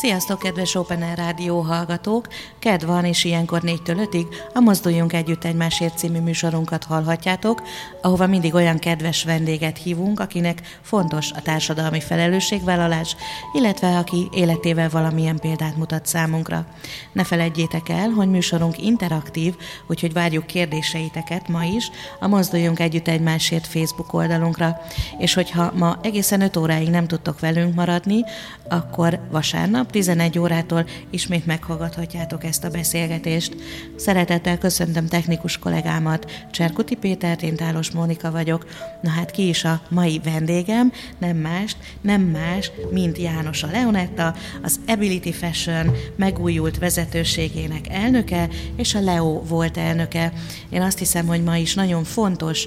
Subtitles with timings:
[0.00, 2.26] Sziasztok, kedves Open Air Rádió hallgatók!
[2.58, 7.62] Kedv van, és ilyenkor 4-től 5-ig a Mozduljunk Együtt Egymásért című műsorunkat hallhatjátok,
[8.02, 13.16] ahova mindig olyan kedves vendéget hívunk, akinek fontos a társadalmi felelősségvállalás,
[13.52, 16.66] illetve aki életével valamilyen példát mutat számunkra.
[17.12, 19.54] Ne felejtjétek el, hogy műsorunk interaktív,
[19.86, 24.80] úgyhogy várjuk kérdéseiteket ma is a Mozduljunk Együtt Egymásért Facebook oldalunkra.
[25.18, 28.24] És hogyha ma egészen 5 óráig nem tudtok velünk maradni,
[28.70, 33.56] akkor vasárnap 11 órától ismét meghallgathatjátok ezt a beszélgetést.
[33.96, 38.66] Szeretettel köszöntöm technikus kollégámat, Cserkuti Pétert, én Tálos Mónika vagyok.
[39.02, 40.92] Na hát ki is a mai vendégem?
[41.18, 48.94] Nem más, nem más, mint János a Leonetta, az Ability Fashion megújult vezetőségének elnöke, és
[48.94, 50.32] a Leo volt elnöke.
[50.68, 52.66] Én azt hiszem, hogy ma is nagyon fontos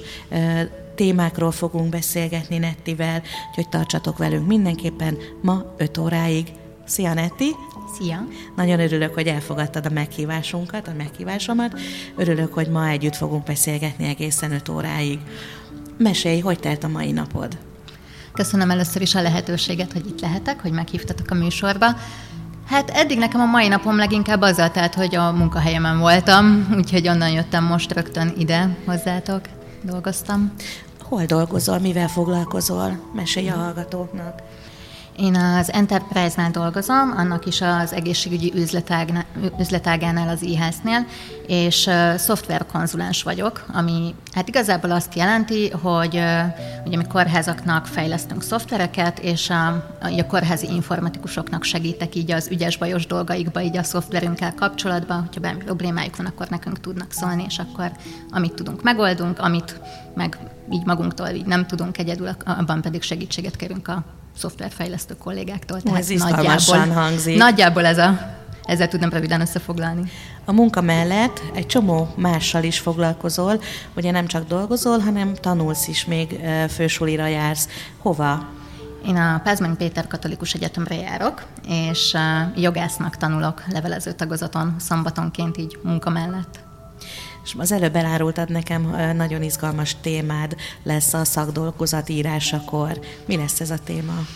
[0.94, 6.46] témákról fogunk beszélgetni Nettivel, úgyhogy tartsatok velünk mindenképpen ma 5 óráig.
[6.86, 7.50] Szia Netti!
[7.98, 8.26] Szia!
[8.56, 11.80] Nagyon örülök, hogy elfogadtad a meghívásunkat, a meghívásomat.
[12.16, 15.18] Örülök, hogy ma együtt fogunk beszélgetni egészen 5 óráig.
[15.98, 17.58] Mesélj, hogy telt a mai napod?
[18.32, 21.86] Köszönöm először is a lehetőséget, hogy itt lehetek, hogy meghívtatok a műsorba.
[22.66, 27.30] Hát eddig nekem a mai napom leginkább azzal telt, hogy a munkahelyemen voltam, úgyhogy onnan
[27.30, 29.40] jöttem most rögtön ide hozzátok,
[29.84, 30.52] dolgoztam.
[31.00, 32.98] Hol dolgozol, mivel foglalkozol?
[33.14, 34.42] Mesélj a hallgatóknak.
[35.16, 38.52] Én az Enterprise-nál dolgozom, annak is az egészségügyi
[39.58, 41.06] üzletágánál, az IHS-nél,
[41.46, 46.40] és uh, szoftverkonzulens vagyok, ami hát igazából azt jelenti, hogy uh,
[46.86, 49.66] ugye mi kórházaknak fejlesztünk szoftvereket, és a,
[50.00, 56.16] a kórházi informatikusoknak segítek így az ügyes-bajos dolgaikba, így a szoftverünkkel kapcsolatban, hogyha bármi problémájuk
[56.16, 57.92] van, akkor nekünk tudnak szólni, és akkor
[58.30, 59.80] amit tudunk, megoldunk, amit
[60.14, 60.38] meg
[60.70, 64.04] így magunktól így nem tudunk egyedül, abban pedig segítséget kérünk a
[64.38, 65.80] szoftverfejlesztő kollégáktól.
[65.80, 67.36] Tehát ez nagyjából, hangzik.
[67.36, 70.10] Nagyjából ez a, ezzel tudnám röviden összefoglalni.
[70.44, 73.60] A munka mellett egy csomó mással is foglalkozol,
[73.96, 77.68] ugye nem csak dolgozol, hanem tanulsz is, még fősulira jársz.
[77.98, 78.48] Hova?
[79.06, 82.16] Én a Pázmány Péter Katolikus Egyetemre járok, és
[82.56, 86.63] jogásznak tanulok levelező tagozaton szombatonként így munka mellett.
[87.44, 93.00] És az előbb elárultad nekem, nagyon izgalmas témád lesz a szakdolgozat írásakor.
[93.26, 94.26] Mi lesz ez a téma?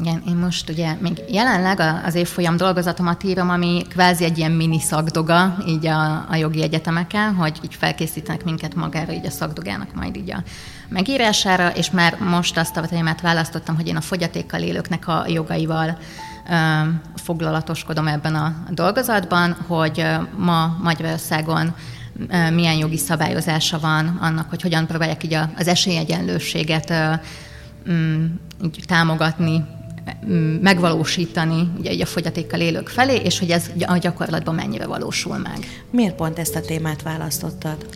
[0.00, 4.80] Igen, én most ugye még jelenleg az évfolyam dolgozatomat írom, ami kvázi egy ilyen mini
[4.80, 10.16] szakdoga így a, a jogi egyetemeken, hogy így felkészítenek minket magára így a szakdogának majd
[10.16, 10.42] így a
[10.88, 15.98] megírására, és már most azt a témát választottam, hogy én a fogyatékkal élőknek a jogaival
[17.14, 20.06] foglalatoskodom ebben a dolgozatban, hogy
[20.36, 21.74] ma Magyarországon
[22.52, 26.92] milyen jogi szabályozása van annak, hogy hogyan próbálják így az esélyegyenlőséget
[27.90, 28.24] mm,
[28.64, 29.64] így támogatni,
[30.26, 35.36] mm, megvalósítani ugye így a fogyatékkal élők felé, és hogy ez a gyakorlatban mennyire valósul
[35.36, 35.58] meg.
[35.90, 37.86] Miért pont ezt a témát választottad?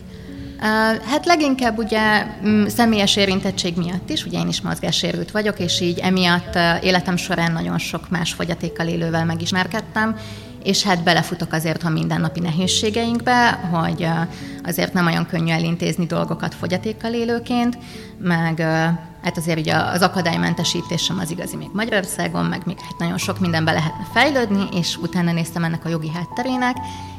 [1.05, 5.99] Hát leginkább ugye mm, személyes érintettség miatt is, ugye én is mozgássérült vagyok, és így
[5.99, 10.17] emiatt életem során nagyon sok más fogyatékkal élővel megismerkedtem,
[10.63, 14.07] és hát belefutok azért a mindennapi nehézségeinkbe, hogy
[14.63, 17.77] azért nem olyan könnyű elintézni dolgokat fogyatékkal élőként,
[18.17, 18.59] meg
[19.21, 23.39] hát azért ugye az akadálymentesítés sem az igazi még Magyarországon, meg még hát nagyon sok
[23.39, 26.75] mindenbe lehetne fejlődni, és utána néztem ennek a jogi hátterének,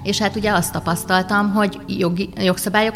[0.09, 2.95] és hát ugye azt tapasztaltam, hogy jogi, jogszabályok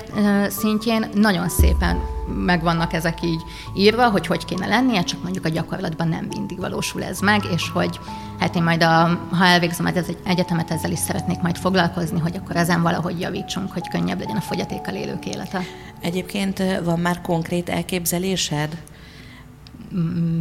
[0.49, 2.01] szintjén nagyon szépen
[2.45, 3.41] megvannak ezek így
[3.75, 7.69] írva, hogy hogy kéne lennie, csak mondjuk a gyakorlatban nem mindig valósul ez meg, és
[7.69, 8.01] hogy
[8.39, 12.57] hát én majd, a, ha elvégzem az egyetemet, ezzel is szeretnék majd foglalkozni, hogy akkor
[12.57, 15.63] ezen valahogy javítsunk, hogy könnyebb legyen a fogyatékkal élők élete.
[16.01, 18.77] Egyébként van már konkrét elképzelésed?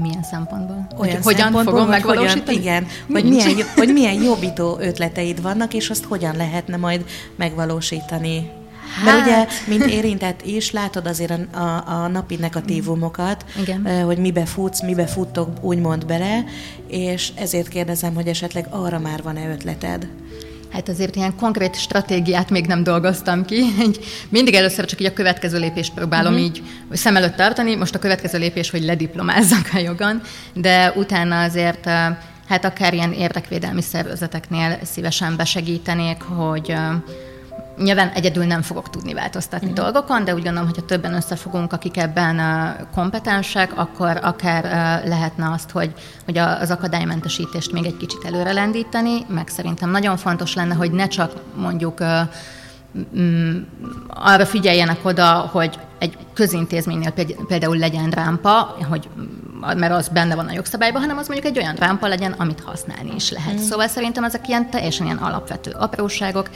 [0.01, 0.87] Milyen szempontból?
[0.97, 2.57] Olyan hogy, hogyan fogom megvalósítani?
[2.57, 7.05] Hogyan, igen, hogy milyen, hogy milyen jobbító ötleteid vannak, és azt hogyan lehetne majd
[7.35, 8.49] megvalósítani?
[8.95, 9.05] Hát.
[9.05, 14.03] Mert ugye, mint érintett is, látod azért a, a, a napi negatívumokat, Igen.
[14.05, 16.43] hogy mibe futsz, mibe futtok úgymond bele,
[16.87, 20.07] és ezért kérdezem, hogy esetleg arra már van-e ötleted?
[20.71, 23.63] Hát azért ilyen konkrét stratégiát még nem dolgoztam ki.
[24.29, 26.47] Mindig először csak így a következő lépést próbálom uh-huh.
[26.47, 27.75] így szem előtt tartani.
[27.75, 30.21] Most a következő lépés, hogy lediplomázzak a jogon,
[30.53, 31.85] de utána azért
[32.47, 36.75] hát akár ilyen érdekvédelmi szervezeteknél szívesen besegítenék, hogy
[37.77, 39.83] Nyilván egyedül nem fogok tudni változtatni uh-huh.
[39.83, 42.41] dolgokon, de úgy gondolom, hogy ha többen összefogunk, akik ebben
[42.93, 44.63] kompetensek, akkor akár
[45.05, 45.93] lehetne azt, hogy,
[46.25, 51.07] hogy az akadálymentesítést még egy kicsit előre lendíteni, meg szerintem nagyon fontos lenne, hogy ne
[51.07, 51.99] csak mondjuk
[54.07, 57.13] arra figyeljenek oda, hogy egy közintézménynél
[57.47, 59.09] például legyen rámpa, hogy,
[59.75, 63.11] mert az benne van a jogszabályban, hanem az mondjuk egy olyan rámpa legyen, amit használni
[63.15, 63.53] is lehet.
[63.53, 63.57] Mm.
[63.57, 66.49] Szóval szerintem ezek ilyen teljesen ilyen alapvető apróságok,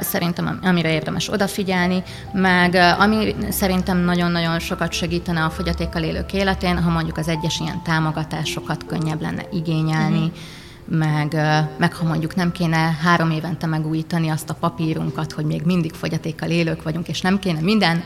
[0.00, 2.02] szerintem amire érdemes odafigyelni,
[2.32, 7.82] meg ami szerintem nagyon-nagyon sokat segítene a fogyatékkal élők életén, ha mondjuk az egyes ilyen
[7.82, 11.36] támogatásokat könnyebb lenne igényelni, mm meg,
[11.76, 16.50] meg ha mondjuk nem kéne három évente megújítani azt a papírunkat, hogy még mindig fogyatékkal
[16.50, 18.04] élők vagyunk, és nem kéne minden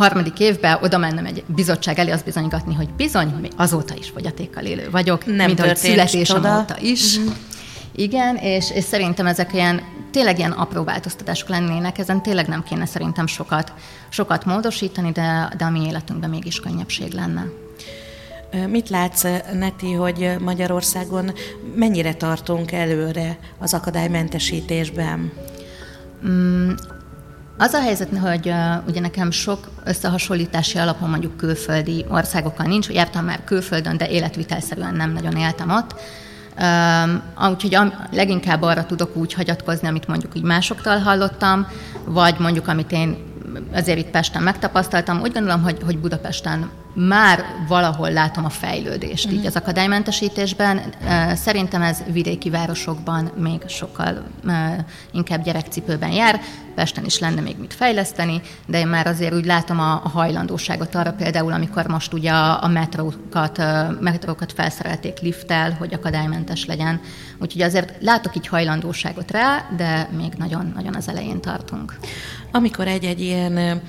[0.00, 4.64] harmadik évben oda mennem egy bizottság elé azt bizonygatni, hogy bizony, még azóta is fogyatékkal
[4.64, 7.18] élő vagyok, nem mint ahogy születésem óta is.
[7.18, 7.30] Mm-hmm.
[7.94, 9.82] Igen, és, és szerintem ezek ilyen
[10.12, 13.72] tényleg ilyen apró változtatások lennének, ezen tényleg nem kéne szerintem sokat,
[14.08, 17.46] sokat módosítani, de, de a mi életünkben mégis könnyebbség lenne.
[18.68, 21.32] Mit látsz, Neti, hogy Magyarországon
[21.74, 25.32] mennyire tartunk előre az akadálymentesítésben?
[27.60, 33.24] Az a helyzet, hogy uh, ugye nekem sok összehasonlítási alapon mondjuk külföldi országokkal nincs, jártam
[33.24, 35.94] már külföldön, de életvitelszerűen nem nagyon éltem ott.
[36.60, 37.22] Um,
[37.52, 41.66] úgyhogy a, leginkább arra tudok úgy hagyatkozni, amit mondjuk így másoktól hallottam,
[42.04, 43.16] vagy mondjuk amit én
[43.72, 45.20] azért itt Pesten megtapasztaltam.
[45.20, 49.40] Úgy gondolom, hogy, hogy Budapesten már valahol látom a fejlődést uh-huh.
[49.40, 50.80] így az akadálymentesítésben.
[51.34, 54.22] Szerintem ez vidéki városokban még sokkal
[55.12, 56.40] inkább gyerekcipőben jár.
[56.74, 60.94] Pesten is lenne még mit fejleszteni, de én már azért úgy látom a, a hajlandóságot
[60.94, 63.62] arra például, amikor most ugye a, a metrókat,
[64.00, 67.00] metrókat felszerelték lifttel, hogy akadálymentes legyen.
[67.38, 71.98] Úgyhogy azért látok így hajlandóságot rá, de még nagyon-nagyon az elején tartunk.
[72.52, 73.80] Amikor egy-egy ilyen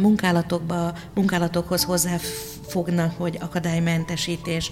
[0.00, 4.70] munkálatokba, munkálatokhoz hozzáfognak, hogy akadálymentesítés,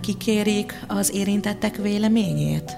[0.00, 2.76] kikérik az érintettek véleményét?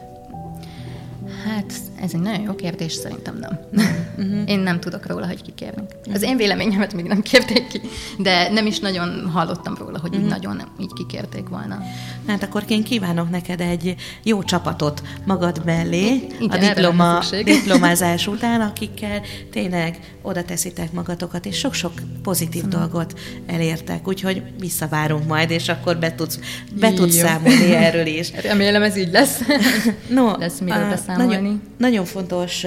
[1.44, 3.60] Hát ez egy nagyon jó kérdés, szerintem nem.
[4.16, 4.48] Uh-huh.
[4.52, 5.96] Én nem tudok róla, hogy kikérnek.
[6.12, 7.80] Az én véleményemet még nem kérték ki,
[8.18, 10.28] de nem is nagyon hallottam róla, hogy uh-huh.
[10.28, 11.78] nagyon nem, így kikérték volna.
[12.26, 18.60] Hát akkor én kívánok neked egy jó csapatot magad mellé Igen, a diploma, diplomázás után,
[18.60, 19.20] akikkel
[19.50, 21.92] tényleg oda teszitek magatokat, és sok-sok
[22.22, 22.78] pozitív Szóval.
[22.78, 26.38] dolgot elértek, úgyhogy visszavárunk majd, és akkor be tudsz,
[26.80, 28.32] be tudsz számolni erről is.
[28.42, 29.40] Remélem ez így lesz.
[30.08, 31.33] no, lesz miről beszámolni.
[31.40, 32.66] Nagyon, nagyon fontos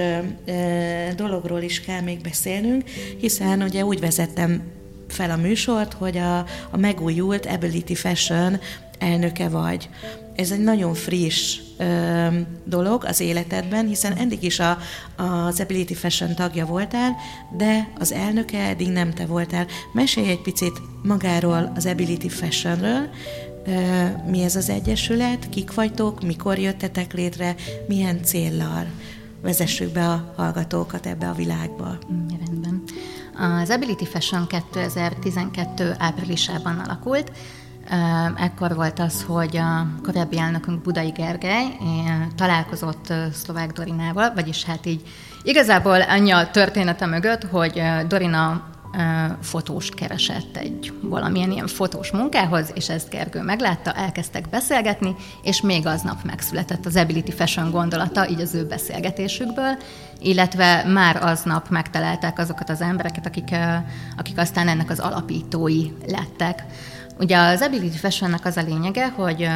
[1.16, 2.84] dologról is kell még beszélnünk,
[3.18, 4.62] hiszen ugye úgy vezettem
[5.08, 6.38] fel a műsort, hogy a,
[6.70, 8.58] a megújult Ability Fashion
[8.98, 9.88] elnöke vagy.
[10.34, 12.26] Ez egy nagyon friss ö,
[12.64, 14.78] dolog az életedben, hiszen eddig is a,
[15.16, 17.16] az Ability Fashion tagja voltál,
[17.56, 19.66] de az elnöke eddig nem te voltál.
[19.92, 23.08] Mesélj egy picit magáról az Ability Fashionről,
[24.26, 27.54] mi ez az egyesület, kik vagytok, mikor jöttetek létre,
[27.88, 28.86] milyen céllal
[29.42, 31.98] vezessük be a hallgatókat ebbe a világba.
[32.12, 32.82] Mm, rendben.
[33.62, 37.32] Az Ability Fashion 2012 áprilisában alakult.
[38.36, 41.76] Ekkor volt az, hogy a korábbi elnökünk Budai Gergely
[42.36, 45.02] találkozott Szlovák Dorinával, vagyis hát így
[45.42, 48.68] igazából annyi a története mögött, hogy Dorina
[49.42, 55.86] fotóst keresett egy valamilyen ilyen fotós munkához, és ezt Gergő meglátta, elkezdtek beszélgetni, és még
[55.86, 59.76] aznap megszületett az Ability Fashion gondolata, így az ő beszélgetésükből,
[60.20, 63.54] illetve már aznap megtalálták azokat az embereket, akik,
[64.16, 66.64] akik aztán ennek az alapítói lettek.
[67.18, 69.48] Ugye az Ability Fashionnek az a lényege, hogy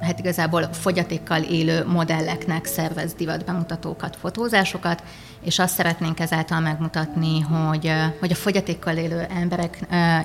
[0.00, 5.02] hát igazából fogyatékkal élő modelleknek szervez divatbemutatókat, fotózásokat,
[5.44, 9.78] és azt szeretnénk ezáltal megmutatni, hogy, hogy a fogyatékkal élő emberek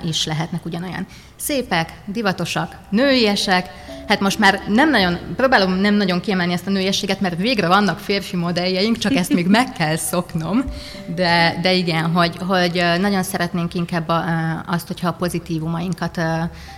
[0.04, 3.70] is lehetnek ugyanolyan szépek, divatosak, nőiesek.
[4.08, 7.98] Hát most már nem nagyon, próbálom nem nagyon kiemelni ezt a nőiességet, mert végre vannak
[7.98, 10.64] férfi modelljeink, csak ezt még meg kell szoknom.
[11.14, 14.12] De, de igen, hogy, hogy nagyon szeretnénk inkább
[14.66, 16.20] azt, hogyha a pozitívumainkat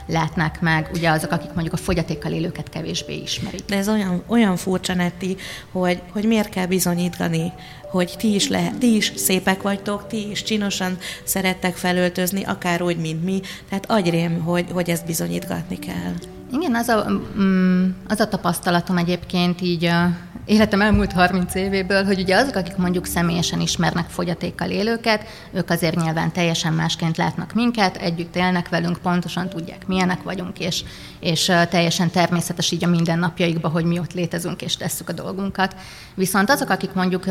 [0.06, 3.64] látnák meg, ugye azok, akik mondjuk a fogyatékkal élőket kevésbé ismerik.
[3.64, 5.36] De ez olyan, olyan furcsa, Netti,
[5.72, 7.52] hogy, hogy miért kell bizonyítani,
[7.90, 12.96] hogy ti is, lehet, ti is szépek vagytok, ti is csinosan szerettek felöltözni, akár úgy,
[12.96, 13.40] mint mi.
[13.68, 16.12] Tehát agyrém, hogy, hogy ezt bizonyítgatni kell.
[16.54, 17.06] Igen, az a,
[17.38, 20.11] mm, az a tapasztalatom egyébként így a
[20.44, 26.02] életem elmúlt 30 évéből, hogy ugye azok, akik mondjuk személyesen ismernek fogyatékkal élőket, ők azért
[26.02, 30.84] nyilván teljesen másként látnak minket, együtt élnek velünk, pontosan tudják, milyenek vagyunk, és,
[31.20, 35.76] és teljesen természetes így a mindennapjaikban, hogy mi ott létezünk és tesszük a dolgunkat.
[36.14, 37.25] Viszont azok, akik mondjuk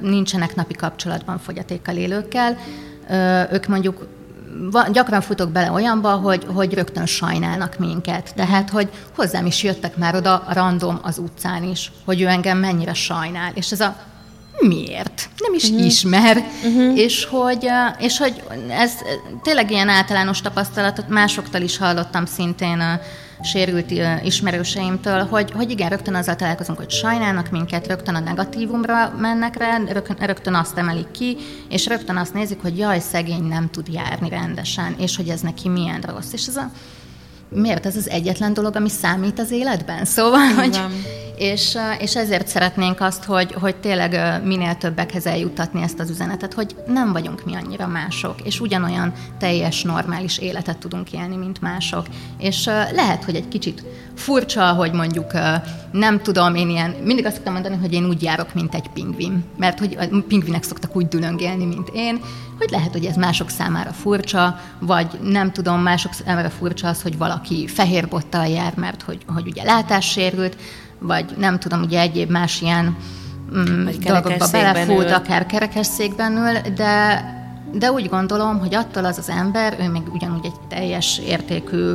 [0.00, 2.58] nincsenek napi kapcsolatban fogyatékkal élőkkel,
[3.52, 4.06] ők mondjuk
[4.92, 8.32] gyakran futok bele olyanba, hogy, hogy rögtön sajnálnak minket.
[8.34, 12.94] Tehát, hogy hozzám is jöttek már oda random az utcán is, hogy ő engem mennyire
[12.94, 13.50] sajnál.
[13.54, 13.96] És ez a
[14.60, 15.28] miért?
[15.38, 15.86] Nem is uh-huh.
[15.86, 16.36] ismer.
[16.36, 16.98] Uh-huh.
[16.98, 17.68] És, hogy,
[17.98, 18.92] és hogy ez
[19.42, 23.00] tényleg ilyen általános tapasztalatot másoktól is hallottam szintén a
[23.42, 23.90] sérült
[24.24, 29.78] ismerőseimtől, hogy, hogy igen, rögtön azzal találkozunk, hogy sajnálnak minket, rögtön a negatívumra mennek rá,
[30.18, 31.36] rögtön, azt emelik ki,
[31.68, 35.68] és rögtön azt nézik, hogy jaj, szegény nem tud járni rendesen, és hogy ez neki
[35.68, 36.32] milyen rossz.
[36.32, 36.70] És ez a
[37.48, 40.04] miért ez az egyetlen dolog, ami számít az életben?
[40.04, 40.80] Szóval, hogy,
[41.36, 46.76] és, és ezért szeretnénk azt, hogy, hogy tényleg minél többekhez eljutatni ezt az üzenetet, hogy
[46.86, 52.06] nem vagyunk mi annyira mások, és ugyanolyan teljes, normális életet tudunk élni, mint mások.
[52.38, 53.84] És lehet, hogy egy kicsit
[54.14, 55.32] furcsa, hogy mondjuk
[55.92, 59.44] nem tudom, én ilyen, mindig azt szoktam mondani, hogy én úgy járok, mint egy pingvin,
[59.56, 62.20] mert hogy a pingvinek szoktak úgy dülöngélni, mint én,
[62.58, 67.18] hogy lehet, hogy ez mások számára furcsa, vagy nem tudom, mások számára furcsa az, hogy
[67.18, 70.56] valaki fehér bottal jár, mert hogy, hogy ugye látássérült,
[71.02, 72.96] vagy nem tudom, ugye egyéb más ilyen
[73.56, 75.12] mm, dolgokba belefut, ül.
[75.12, 77.24] akár kerekesszékben ül, de,
[77.72, 81.92] de úgy gondolom, hogy attól az az ember, ő még ugyanúgy egy teljes értékű,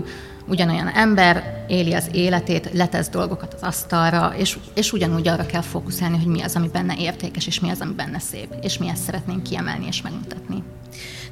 [0.47, 6.17] ugyanolyan ember, éli az életét, letesz dolgokat az asztalra, és, és ugyanúgy arra kell fókuszálni,
[6.17, 9.03] hogy mi az, ami benne értékes, és mi az, ami benne szép, és mi ezt
[9.03, 10.63] szeretnénk kiemelni és megmutatni.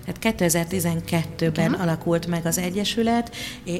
[0.06, 1.82] Tehát 2012-ben uh-huh.
[1.82, 3.36] alakult meg az Egyesület,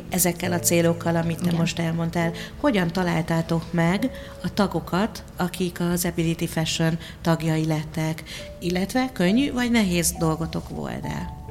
[0.10, 1.56] ezekkel a célokkal, amit te Igen.
[1.56, 2.32] most elmondtál.
[2.60, 4.12] Hogyan találtátok meg
[4.44, 8.24] a tagokat, akik az Ability Fashion tagjai lettek,
[8.60, 11.44] illetve könnyű vagy nehéz dolgotok volt el?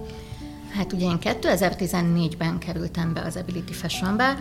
[0.77, 4.37] Hát ugye én 2014-ben kerültem be az Ability Fashionbe,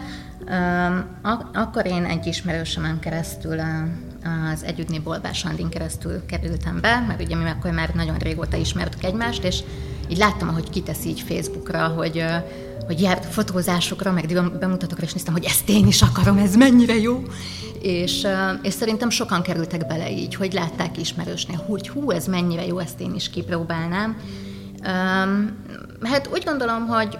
[1.22, 3.60] Ak- akkor én egy ismerősömen keresztül
[4.54, 9.04] az együttné Bolbás Andin keresztül kerültem be, mert ugye mi akkor már nagyon régóta ismertük
[9.04, 9.64] egymást, és
[10.10, 12.26] így láttam, ahogy kiteszi így Facebookra, hogy,
[12.86, 14.26] hogy járt fotózásokra, meg
[14.60, 17.24] bemutatókra, és néztem, hogy ezt én is akarom, ez mennyire jó.
[17.82, 18.28] És,
[18.62, 23.00] és szerintem sokan kerültek bele így, hogy látták ismerősnél, hogy hú, ez mennyire jó, ezt
[23.00, 24.18] én is kipróbálnám.
[26.02, 27.18] Hát úgy gondolom, hogy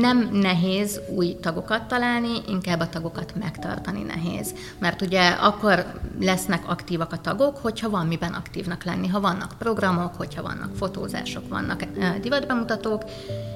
[0.00, 4.54] nem nehéz új tagokat találni, inkább a tagokat megtartani nehéz.
[4.78, 5.86] Mert ugye akkor
[6.20, 11.48] lesznek aktívak a tagok, hogyha van miben aktívnak lenni, ha vannak programok, hogyha vannak fotózások,
[11.48, 11.84] vannak
[12.20, 13.04] divatbemutatók,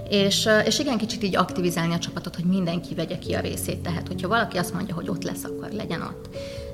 [0.09, 3.79] és, és igen, kicsit így aktivizálni a csapatot, hogy mindenki vegye ki a részét.
[3.79, 6.29] Tehát, hogyha valaki azt mondja, hogy ott lesz, akkor legyen ott.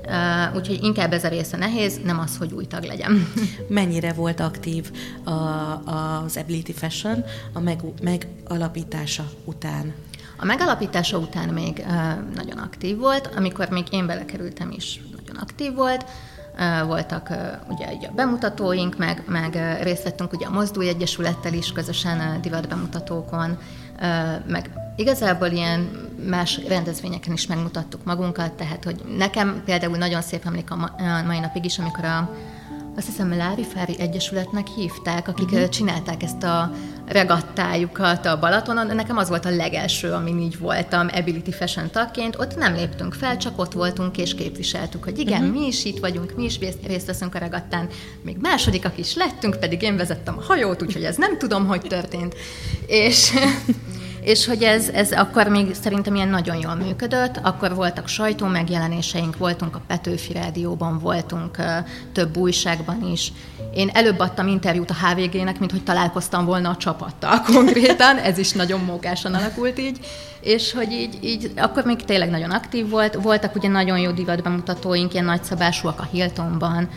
[0.07, 3.27] Uh, úgyhogy inkább ez a része nehéz, nem az, hogy új tag legyen.
[3.67, 4.91] Mennyire volt aktív
[5.23, 9.93] a, az Ability Fashion a meg, megalapítása után?
[10.37, 15.73] A megalapítása után még uh, nagyon aktív volt, amikor még én belekerültem is nagyon aktív
[15.73, 16.05] volt.
[16.59, 21.53] Uh, voltak uh, ugye a bemutatóink, meg, meg uh, részt vettünk ugye a Mozdulj Egyesülettel
[21.53, 23.57] is közösen uh, divat bemutatókon,
[24.47, 30.71] meg igazából ilyen más rendezvényeken is megmutattuk magunkat, tehát hogy nekem például nagyon szép emlék
[30.71, 30.91] a
[31.25, 32.29] mai napig is, amikor a
[32.95, 33.33] azt hiszem
[33.73, 35.69] Fári Egyesületnek hívták, akik uh-huh.
[35.69, 36.71] csinálták ezt a
[37.07, 38.95] regattájukat a Balatonon.
[38.95, 42.35] Nekem az volt a legelső, amin így voltam Ability Fashion tagként.
[42.39, 45.59] Ott nem léptünk fel, csak ott voltunk és képviseltük, hogy igen, uh-huh.
[45.59, 47.87] mi is itt vagyunk, mi is részt veszünk a regattán.
[48.21, 52.35] Még másodikak is lettünk, pedig én vezettem a hajót, úgyhogy ez nem tudom, hogy történt.
[52.85, 53.31] És
[54.23, 59.37] és hogy ez, ez akkor még szerintem ilyen nagyon jól működött, akkor voltak sajtó megjelenéseink,
[59.37, 61.57] voltunk a Petőfi Rádióban, voltunk
[62.11, 63.31] több újságban is.
[63.73, 68.51] Én előbb adtam interjút a HVG-nek, mint hogy találkoztam volna a csapattal konkrétan, ez is
[68.51, 69.99] nagyon mókásan alakult így,
[70.41, 75.13] és hogy így, így akkor még tényleg nagyon aktív volt, voltak ugye nagyon jó divatbemutatóink,
[75.13, 76.89] ilyen nagyszabásúak a Hiltonban,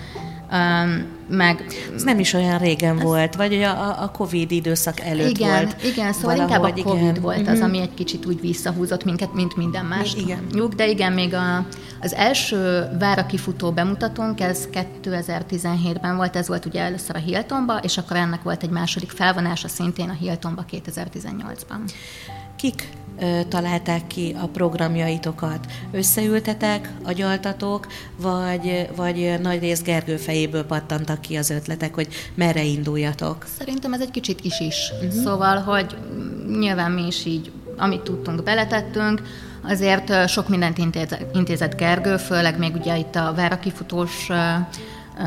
[0.53, 1.65] Um, meg...
[1.95, 3.03] Ez nem is olyan régen ez...
[3.03, 5.83] volt, vagy a, a Covid időszak előtt igen, volt.
[5.85, 7.23] Igen, szóval inkább a Covid igen.
[7.23, 7.65] volt az, uh-huh.
[7.65, 10.15] ami egy kicsit úgy visszahúzott minket, mint minden más.
[10.15, 10.47] Igen.
[10.53, 11.67] Nyug, de igen, még a,
[12.01, 14.69] az első vára kifutó bemutatónk, ez
[15.03, 19.69] 2017-ben volt, ez volt ugye először a Hiltonba, és akkor ennek volt egy második felvonása
[19.69, 21.91] szintén a Hiltonba 2018-ban.
[22.57, 22.89] Kik
[23.49, 25.67] találták ki a programjaitokat?
[25.93, 33.47] Összeültetek, agyaltatok, vagy, vagy nagy rész Gergő fejéből pattantak ki az ötletek, hogy merre induljatok?
[33.59, 34.93] Szerintem ez egy kicsit is is.
[34.93, 35.23] Uh-huh.
[35.23, 35.97] Szóval, hogy
[36.59, 39.23] nyilván mi is így, amit tudtunk, beletettünk,
[39.69, 40.79] Azért sok mindent
[41.33, 44.29] intézett Gergő, főleg még ugye itt a várakifutós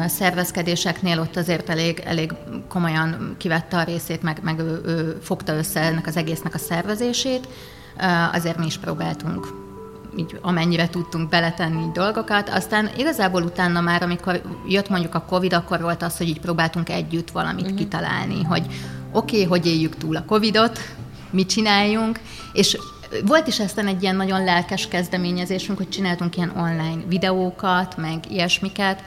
[0.08, 2.32] szervezkedéseknél ott azért elég, elég
[2.68, 7.48] komolyan kivette a részét, meg, meg ő, ő fogta össze ennek az egésznek a szervezését
[8.32, 9.58] azért mi is próbáltunk
[10.18, 12.50] így amennyire tudtunk beletenni dolgokat.
[12.50, 16.90] Aztán igazából utána már, amikor jött mondjuk a Covid, akkor volt az, hogy így próbáltunk
[16.90, 17.78] együtt valamit uh-huh.
[17.78, 18.66] kitalálni, hogy
[19.12, 20.80] oké, okay, hogy éljük túl a Covidot,
[21.32, 22.20] mit csináljunk,
[22.54, 22.78] és
[23.26, 29.04] volt is aztán egy ilyen nagyon lelkes kezdeményezésünk, hogy csináltunk ilyen online videókat, meg ilyesmiket,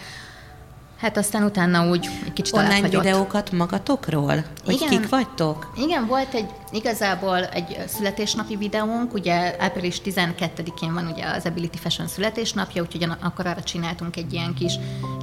[1.03, 4.45] Hát aztán utána úgy egy kicsit Online videókat magatokról?
[4.65, 4.89] Hogy Igen.
[4.89, 5.73] kik vagytok?
[5.77, 12.09] Igen, volt egy igazából egy születésnapi videónk, ugye április 12-én van ugye az Ability Fashion
[12.09, 14.73] születésnapja, úgyhogy akkor arra csináltunk egy ilyen kis,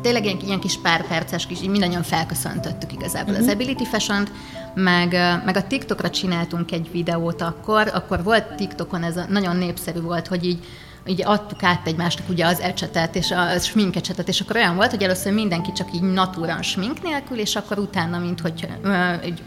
[0.01, 3.48] tényleg ilyen, ilyen kis pár perces kis, így mindannyian felköszöntöttük igazából uh-huh.
[3.48, 3.62] az mhm.
[3.62, 4.31] Ability Fashion-t,
[4.75, 5.12] meg,
[5.45, 10.27] meg a TikTokra csináltunk egy videót akkor, akkor volt TikTokon, ez a, nagyon népszerű volt,
[10.27, 10.59] hogy így
[11.09, 15.03] így adtuk át egymásnak ugye az ecsetet és a sminkecsetet, és akkor olyan volt, hogy
[15.03, 18.67] először mindenki csak így natúran smink nélkül, és akkor utána, mint hogy
[19.21, 19.41] egy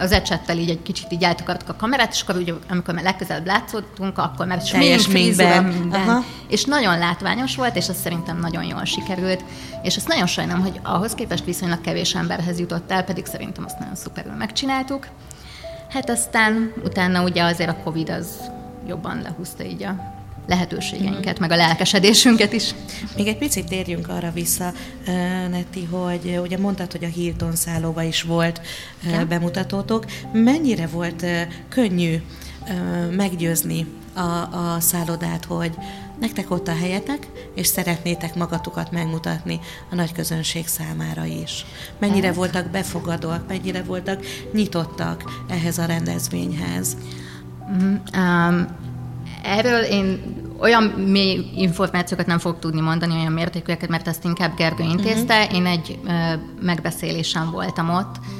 [0.00, 3.46] az ecsettel így egy kicsit így eltakartuk a kamerát, és akkor ugye, amikor már legközelebb
[3.46, 6.00] látszottunk, akkor már smink, frizura, minden.
[6.00, 6.24] Aha.
[6.48, 9.44] És nagyon látványos volt, és az szerintem nagyon jól sikerült.
[9.82, 13.78] És azt nagyon sajnálom, hogy ahhoz képest viszonylag kevés emberhez jutott el, pedig szerintem azt
[13.78, 15.06] nagyon szuperül megcsináltuk.
[15.88, 18.26] Hát aztán utána ugye azért a Covid az
[18.86, 20.19] jobban lehúzta így a
[20.50, 22.74] lehetőségeinket, meg a lelkesedésünket is.
[23.16, 24.72] Még egy picit térjünk arra vissza,
[25.50, 28.60] Netti, hogy ugye mondtad, hogy a Hilton szállóba is volt
[29.10, 29.26] ja.
[29.26, 30.04] bemutatótok.
[30.32, 31.26] Mennyire volt
[31.68, 32.22] könnyű
[33.10, 34.20] meggyőzni a,
[34.74, 35.74] a szállodát, hogy
[36.20, 41.66] nektek ott a helyetek, és szeretnétek magatokat megmutatni a nagy közönség számára is.
[41.98, 46.96] Mennyire voltak befogadóak, mennyire voltak nyitottak ehhez a rendezvényhez?
[48.16, 48.89] Um,
[49.42, 50.22] erről én
[50.58, 55.42] olyan mély információkat nem fogok tudni mondani, olyan mértékűeket, mert ezt inkább Gergő intézte.
[55.42, 55.56] Uh-huh.
[55.56, 56.12] Én egy uh,
[56.60, 58.39] megbeszélésen voltam ott, Uh,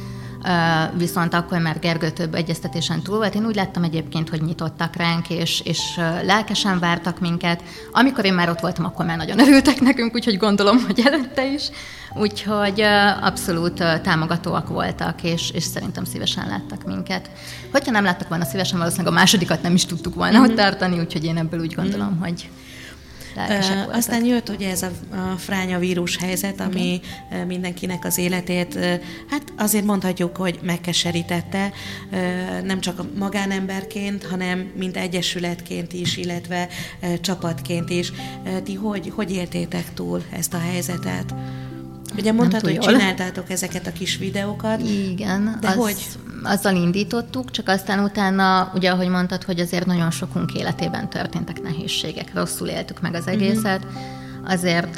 [0.97, 3.35] viszont akkor már Gergő több egyeztetésen túl volt.
[3.35, 5.81] Én úgy láttam egyébként, hogy nyitottak ránk, és, és
[6.23, 7.63] lelkesen vártak minket.
[7.93, 11.63] Amikor én már ott voltam, akkor már nagyon örültek nekünk, úgyhogy gondolom, hogy előtte is.
[12.15, 12.81] Úgyhogy
[13.21, 17.31] abszolút támogatóak voltak, és, és szerintem szívesen láttak minket.
[17.73, 20.51] Hogyha nem láttak volna szívesen, valószínűleg a másodikat nem is tudtuk volna mm-hmm.
[20.51, 22.21] ott tartani, úgyhogy én ebből úgy gondolom, mm-hmm.
[22.21, 22.49] hogy
[23.37, 24.91] Uh, aztán jött ugye ez a,
[25.33, 27.00] a fránya vírus helyzet, ami
[27.31, 28.78] uh, mindenkinek az életét,
[29.31, 31.73] hát azért mondhatjuk, hogy megkeserítette,
[32.65, 36.69] nem csak magánemberként, hanem mint egyesületként is, illetve
[37.21, 38.13] csapatként is.
[38.65, 41.35] Ti hogy, hogy éltétek túl ezt a helyzetet?
[42.17, 44.81] Ugye mondtad, hogy csináltátok ezeket a kis videókat.
[44.81, 45.59] Igen.
[45.61, 46.07] De az, hogy?
[46.43, 52.35] Azzal indítottuk, csak aztán utána, ugye ahogy mondtad, hogy azért nagyon sokunk életében történtek nehézségek,
[52.35, 53.35] rosszul éltük meg az mhm.
[53.35, 53.87] egészet.
[54.45, 54.97] Azért,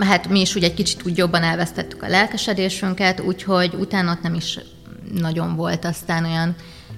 [0.00, 4.34] hát mi is ugye egy kicsit úgy jobban elvesztettük a lelkesedésünket, úgyhogy utána ott nem
[4.34, 4.58] is
[5.12, 6.54] nagyon volt aztán olyan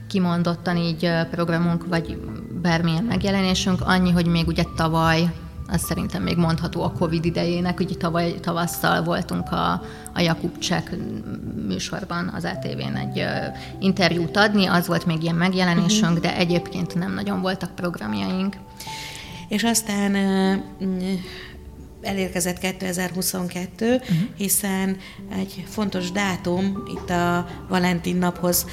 [0.09, 2.19] kimondottan így programunk, vagy
[2.63, 5.33] bármilyen megjelenésünk, annyi, hogy még ugye tavaly
[5.69, 9.83] az szerintem még mondható a Covid idejének, ugye tavaly tavasszal voltunk a,
[10.15, 10.97] a Jakub Csek
[11.67, 16.27] műsorban az ATV-n egy uh, interjút adni, az volt még ilyen megjelenésünk, uh-huh.
[16.27, 18.57] de egyébként nem nagyon voltak programjaink.
[19.49, 20.13] És aztán
[22.03, 24.17] elérkezett 2022, uh-huh.
[24.17, 24.25] Mhm.
[24.37, 24.97] hiszen
[25.37, 28.67] egy fontos dátum itt a Valentin naphoz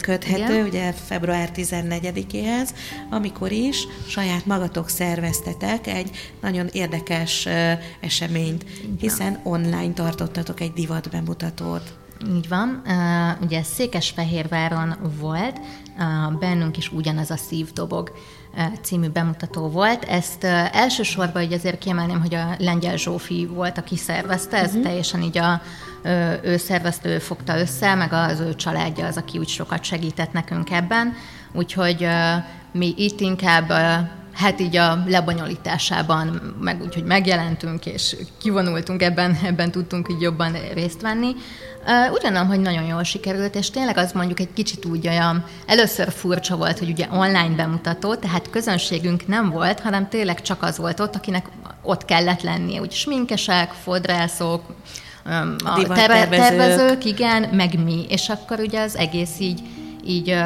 [0.00, 0.66] köthető, Igen.
[0.66, 2.68] ugye február 14-éhez,
[3.10, 7.48] amikor is saját magatok szerveztetek egy nagyon érdekes
[8.00, 8.64] eseményt,
[8.98, 12.00] hiszen online tartottatok egy divat bemutatót.
[12.28, 12.82] Így van.
[12.86, 15.58] Uh, ugye Székesfehérváron volt,
[15.98, 18.12] uh, bennünk is ugyanaz a szívdobog
[18.82, 20.04] című bemutató volt.
[20.04, 24.82] Ezt elsősorban így azért kiemelném, hogy a Lengyel Zsófi volt, aki szervezte, ez uh-huh.
[24.82, 25.62] teljesen így a,
[26.42, 30.70] ő szervezte, ő fogta össze, meg az ő családja az, aki úgy sokat segített nekünk
[30.70, 31.14] ebben.
[31.52, 32.08] Úgyhogy
[32.72, 33.72] mi itt inkább
[34.32, 40.56] hát így a lebonyolításában, meg úgy, hogy megjelentünk és kivonultunk ebben, ebben tudtunk így jobban
[40.74, 41.34] részt venni.
[42.12, 46.10] Úgy gondolom, hogy nagyon jól sikerült, és tényleg az mondjuk egy kicsit úgy olyan, először
[46.10, 51.00] furcsa volt, hogy ugye online bemutató, tehát közönségünk nem volt, hanem tényleg csak az volt
[51.00, 51.46] ott, akinek
[51.82, 54.62] ott kellett lennie, úgy sminkesek, fodrászok,
[55.64, 59.60] a terve, tervezők, igen, meg mi, és akkor ugye az egész így,
[60.04, 60.36] így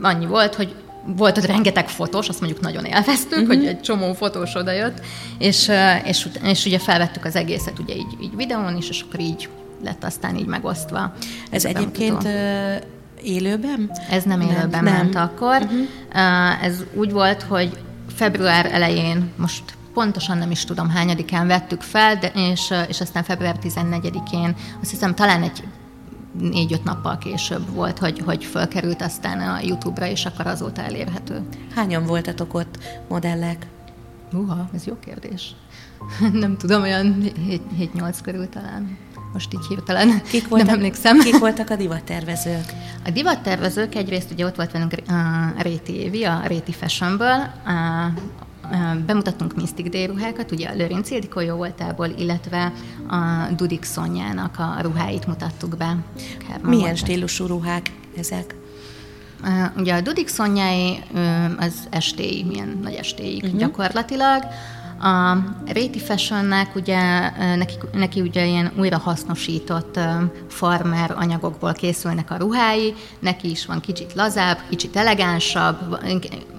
[0.00, 0.74] annyi volt, hogy
[1.06, 3.46] volt ott rengeteg fotós, azt mondjuk nagyon élveztük, uh-huh.
[3.46, 5.00] hogy egy csomó fotós odajött,
[5.38, 5.70] és,
[6.04, 9.48] és, és ugye felvettük az egészet ugye így, így videón is, és akkor így
[9.84, 11.12] lett aztán így megosztva.
[11.50, 12.74] Ez egyébként ö,
[13.22, 13.90] élőben?
[14.10, 15.22] Ez nem élőben nem, ment nem.
[15.22, 15.62] akkor.
[15.62, 16.64] Uh-huh.
[16.64, 17.78] Ez úgy volt, hogy
[18.14, 19.62] február elején, most
[19.94, 25.14] pontosan nem is tudom hányadikán vettük fel, de, és, és aztán február 14-én, azt hiszem
[25.14, 25.62] talán egy
[26.38, 31.42] négy-öt nappal később volt, hogy, hogy fölkerült aztán a YouTube-ra, és akkor azóta elérhető.
[31.74, 33.66] Hányan voltatok ott modellek?
[34.32, 35.54] Uha, ez jó kérdés.
[36.32, 37.22] nem tudom, olyan
[37.78, 38.98] 7-8 körül talán
[39.32, 41.18] most így hirtelen kik voltak, nem emlékszem.
[41.18, 42.64] Kik voltak a divattervezők?
[43.04, 47.52] A divattervezők egyrészt ugye ott volt velünk a Réti Évi, a Réti Fashionből,
[49.06, 52.72] bemutattunk Mystic Day ruhákat, ugye a Lőrinc Ildikó jó voltából, illetve
[53.08, 55.96] a Dudik Szonyának a ruháit mutattuk be.
[56.38, 56.96] Kármán Milyen voltak.
[56.96, 58.54] stílusú ruhák ezek?
[59.76, 61.02] Ugye a Dudik Szonyái
[61.58, 63.58] az estéi, milyen nagy estéik uh-huh.
[63.58, 64.42] gyakorlatilag.
[65.00, 69.98] A Réti Fashionnek ugye, neki, neki ugye ilyen újra hasznosított
[70.48, 75.98] farmer anyagokból készülnek a ruhái, neki is van kicsit lazább, kicsit elegánsabb,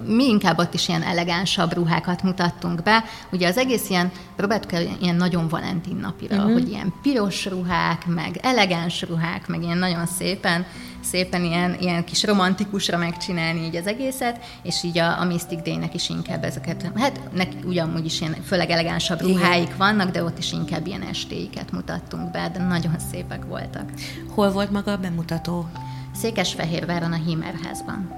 [0.06, 3.04] mi inkább ott is ilyen elegánsabb ruhákat mutattunk be.
[3.32, 6.52] Ugye az egész ilyen, Robertka ilyen nagyon Valentin napira, uh-huh.
[6.52, 10.66] hogy ilyen piros ruhák, meg elegáns ruhák, meg ilyen nagyon szépen
[11.10, 15.94] szépen ilyen, ilyen kis romantikusra megcsinálni így az egészet, és így a, a Mystic Day-nek
[15.94, 20.52] is inkább ezeket, hát neki ugyanúgy is ilyen főleg elegánsabb ruháik vannak, de ott is
[20.52, 23.90] inkább ilyen estéiket mutattunk be, de nagyon szépek voltak.
[24.34, 25.68] Hol volt maga a bemutató?
[26.14, 28.10] Székesfehérváron a Hímerházban.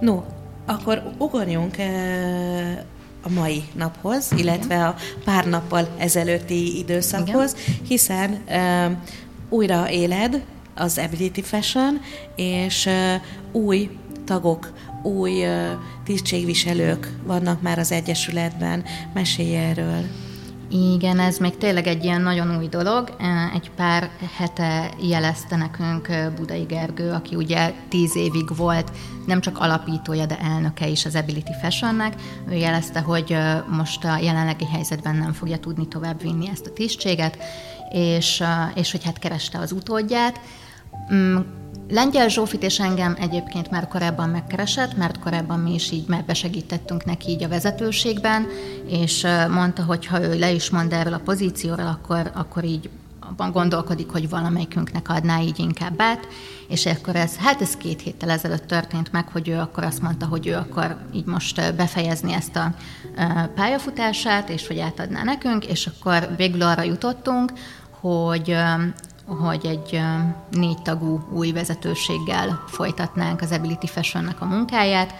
[0.00, 0.22] No,
[0.66, 2.78] akkor ugorjunk eh,
[3.22, 7.56] a mai naphoz, illetve a pár nappal ezelőtti időszakhoz,
[7.88, 8.96] hiszen uh,
[9.48, 10.44] újra éled
[10.76, 12.00] az Ability Fashion,
[12.36, 12.88] és
[13.52, 13.90] új
[14.24, 15.44] tagok, új
[16.04, 18.84] tisztségviselők vannak már az Egyesületben.
[19.14, 20.04] Mesélj erről.
[20.70, 23.16] Igen, ez még tényleg egy ilyen nagyon új dolog.
[23.54, 28.90] Egy pár hete jelezte nekünk Budai Gergő, aki ugye tíz évig volt
[29.26, 32.14] nem csak alapítója, de elnöke is az Ability Fashionnek.
[32.48, 33.36] Ő jelezte, hogy
[33.68, 37.38] most a jelenlegi helyzetben nem fogja tudni tovább vinni ezt a tisztséget,
[37.90, 38.42] és,
[38.74, 40.40] és hogy hát kereste az utódját.
[41.14, 41.36] Mm,
[41.88, 47.04] Lengyel Zsófit és engem egyébként már korábban megkeresett, mert korábban mi is így már besegítettünk
[47.04, 48.46] neki így a vezetőségben,
[48.88, 53.52] és mondta, hogy ha ő le is mond erről a pozícióról, akkor, akkor így abban
[53.52, 56.28] gondolkodik, hogy valamelyikünknek adná így inkább át,
[56.68, 60.26] és akkor ez, hát ez két héttel ezelőtt történt meg, hogy ő akkor azt mondta,
[60.26, 62.74] hogy ő akkor így most befejezni ezt a
[63.54, 67.52] pályafutását, és hogy átadná nekünk, és akkor végül arra jutottunk,
[67.90, 68.56] hogy
[69.26, 70.00] hogy egy
[70.50, 75.14] négy tagú új vezetőséggel folytatnánk az Ability Fashionnek a munkáját.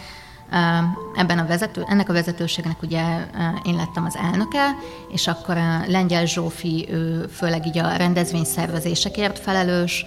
[1.17, 3.27] Ebben a vezető, ennek a vezetőségnek ugye
[3.65, 4.77] én lettem az elnöke,
[5.13, 10.07] és akkor a Lengyel Zsófi, ő főleg így a rendezvényszervezésekért felelős,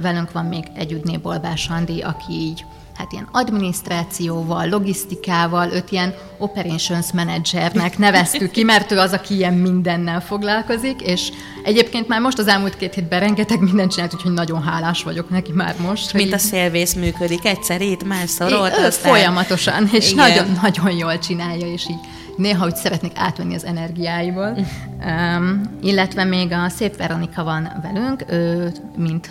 [0.00, 2.64] velünk van még együttné Bolbás Andi, aki így
[2.96, 9.54] hát ilyen adminisztrációval, logisztikával, őt ilyen operations managernek neveztük ki, mert ő az, aki ilyen
[9.54, 11.32] mindennel foglalkozik, és
[11.64, 15.52] egyébként már most az elmúlt két hétben rengeteg mindent csinált, úgyhogy nagyon hálás vagyok neki
[15.52, 16.12] már most.
[16.12, 19.12] Mint a szélvész működik, egyszer itt, másszor ott, aztán...
[19.12, 22.00] Folyamatosan, és nagyon-nagyon jól csinálja, és így
[22.36, 24.56] néha úgy szeretnék átvenni az energiáiból.
[25.06, 29.30] um, illetve még a Szép Veronika van velünk, ő mint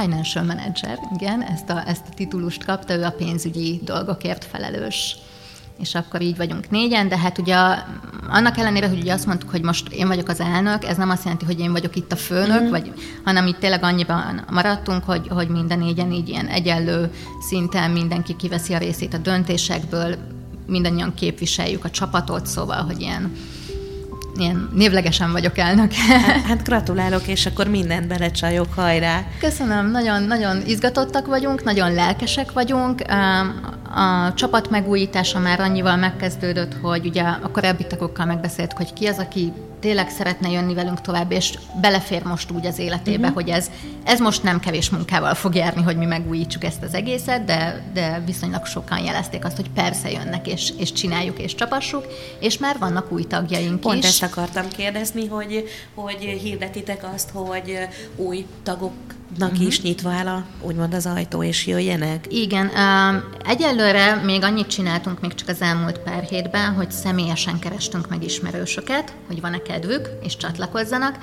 [0.00, 5.16] financial manager, igen, ezt a, ezt a titulust kapta, ő a pénzügyi dolgokért felelős.
[5.78, 7.54] És akkor így vagyunk négyen, de hát ugye
[8.28, 11.22] annak ellenére, hogy ugye azt mondtuk, hogy most én vagyok az elnök, ez nem azt
[11.22, 12.70] jelenti, hogy én vagyok itt a főnök, mm-hmm.
[12.70, 12.92] vagy,
[13.24, 17.12] hanem itt tényleg annyiban maradtunk, hogy, hogy minden négyen így ilyen egyenlő
[17.48, 20.16] szinten mindenki kiveszi a részét a döntésekből,
[20.66, 23.32] mindannyian képviseljük a csapatot, szóval, hogy ilyen
[24.38, 25.92] ilyen névlegesen vagyok elnök.
[25.92, 29.22] Hát, hát gratulálok, és akkor mindent belecsajok, hajrá!
[29.40, 33.00] Köszönöm, nagyon, nagyon izgatottak vagyunk, nagyon lelkesek vagyunk.
[33.94, 39.18] A csapat megújítása már annyival megkezdődött, hogy ugye a korábbi tagokkal megbeszélt, hogy ki az,
[39.18, 39.52] aki
[39.86, 43.34] tényleg szeretne jönni velünk tovább, és belefér most úgy az életébe, uh-huh.
[43.34, 43.70] hogy ez,
[44.04, 48.22] ez most nem kevés munkával fog járni, hogy mi megújítsuk ezt az egészet, de, de
[48.26, 52.06] viszonylag sokan jelezték azt, hogy persze jönnek, és, és csináljuk, és csapassuk,
[52.38, 54.08] és már vannak új tagjaink Pont is.
[54.08, 57.78] ezt akartam kérdezni, hogy, hogy hirdetitek azt, hogy
[58.16, 58.94] új tagok
[59.40, 59.66] uh-huh.
[59.66, 62.26] is nyitva áll a, úgymond az ajtó, és jöjjenek?
[62.28, 62.66] Igen.
[62.66, 68.22] Um, egyelőre még annyit csináltunk még csak az elmúlt pár hétben, hogy személyesen kerestünk meg
[68.22, 71.18] ismerősöket, hogy van-e kedvük, és csatlakozzanak,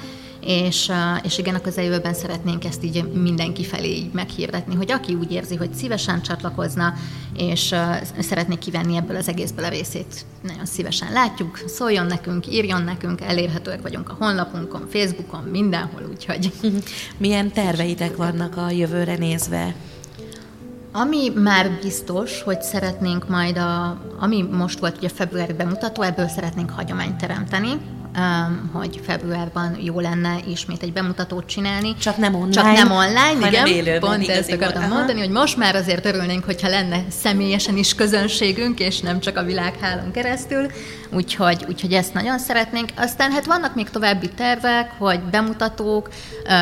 [0.45, 0.91] és,
[1.23, 5.55] és igen, a közeljövőben szeretnénk ezt így mindenki felé így meghirdetni, hogy aki úgy érzi,
[5.55, 6.93] hogy szívesen csatlakozna,
[7.37, 7.75] és
[8.19, 13.81] szeretnék kivenni ebből az egészből a részét, nagyon szívesen látjuk, szóljon nekünk, írjon nekünk, elérhetőek
[13.81, 16.51] vagyunk a honlapunkon, Facebookon, mindenhol, úgyhogy...
[17.17, 19.75] Milyen terveitek vannak a jövőre nézve?
[20.95, 26.69] Ami már biztos, hogy szeretnénk majd a, ami most volt ugye februári bemutató, ebből szeretnénk
[26.69, 27.69] hagyományt teremteni,
[28.71, 31.95] hogy februárban jó lenne ismét egy bemutatót csinálni.
[31.95, 32.51] Csak nem online.
[32.51, 33.67] Csak nem online, igen.
[33.67, 34.93] Élőben, Pont ezt akartam aha.
[34.93, 39.43] mondani, hogy most már azért örülnénk, hogyha lenne személyesen is közönségünk, és nem csak a
[39.43, 40.67] világhálón keresztül.
[41.11, 42.89] Úgyhogy, úgyhogy ezt nagyon szeretnénk.
[42.95, 46.09] Aztán hát vannak még további tervek, hogy bemutatók,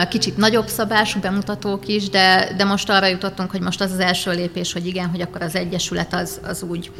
[0.09, 4.31] kicsit nagyobb szabású bemutatók is, de, de most arra jutottunk, hogy most az az első
[4.31, 6.91] lépés, hogy igen, hogy akkor az Egyesület az, az úgy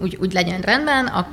[0.00, 1.26] úgy, úgy legyen rendben, a,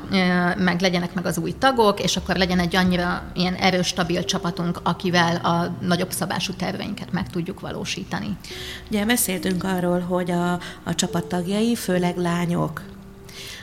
[0.58, 4.80] meg legyenek meg az új tagok, és akkor legyen egy annyira ilyen erős, stabil csapatunk,
[4.84, 8.38] akivel a nagyobb szabású terveinket meg tudjuk valósítani.
[8.90, 10.52] Ugye beszéltünk arról, hogy a,
[10.84, 12.82] a csapattagjai főleg lányok,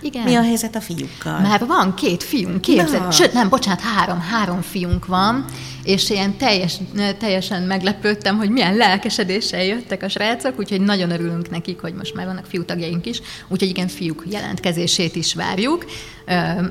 [0.00, 0.22] igen.
[0.22, 1.40] Mi a helyzet a fiúkkal?
[1.40, 3.12] Már van két fiunk, képzeld.
[3.12, 5.44] Sőt, nem, bocsánat, három, három fiunk van,
[5.84, 6.76] és ilyen teljes,
[7.18, 12.26] teljesen meglepődtem, hogy milyen lelkesedéssel jöttek a srácok, úgyhogy nagyon örülünk nekik, hogy most már
[12.26, 15.84] vannak fiútagjaink is, úgyhogy igen, fiúk jelentkezését is várjuk.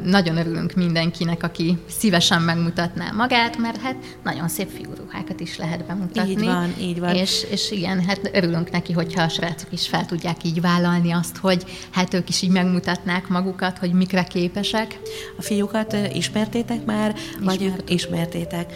[0.04, 6.32] Nagyon örülünk mindenkinek, aki szívesen megmutatná magát, mert hát nagyon szép fiúruhákat is lehet bemutatni.
[6.32, 7.16] Így van, így van.
[7.16, 11.38] És, és igen, hát örülünk neki, hogyha a srácok is fel tudják így vállalni azt,
[11.38, 15.00] hogy hát ők is így megmutatnák magukat, hogy mikre képesek.
[15.38, 17.44] A fiúkat ismertétek már, Ismertük.
[17.44, 18.74] vagy ismertétek?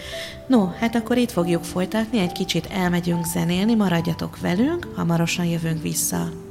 [0.48, 6.45] No, hát akkor itt fogjuk folytatni, egy kicsit elmegyünk zenélni, maradjatok velünk, hamarosan jövünk vissza.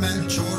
[0.00, 0.55] man, George.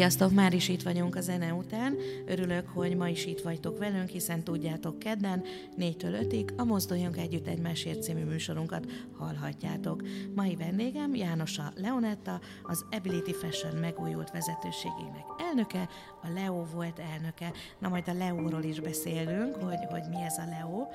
[0.00, 1.96] Sziasztok, már is itt vagyunk a zene után.
[2.26, 5.42] Örülök, hogy ma is itt vagytok velünk, hiszen tudjátok, kedden
[5.78, 8.86] 4-től 5-ig a Mozduljunk Együtt Egymásért című műsorunkat
[9.18, 10.02] hallhatjátok.
[10.34, 15.88] Mai vendégem Jánosa Leonetta, az Ability Fashion megújult vezetőségének elnöke,
[16.22, 17.52] a Leo volt elnöke.
[17.78, 20.86] Na majd a Leóról is beszélünk, hogy, hogy mi ez a Leo,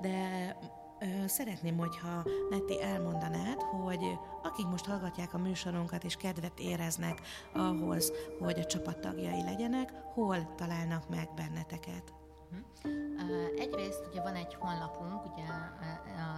[0.00, 0.56] de
[1.28, 7.20] Szeretném, hogyha Netti elmondanád, hogy akik most hallgatják a műsorunkat és kedvet éreznek
[7.54, 12.17] ahhoz, hogy a csapattagjai legyenek, hol találnak meg benneteket?
[13.58, 15.44] Egyrészt ugye van egy honlapunk, ugye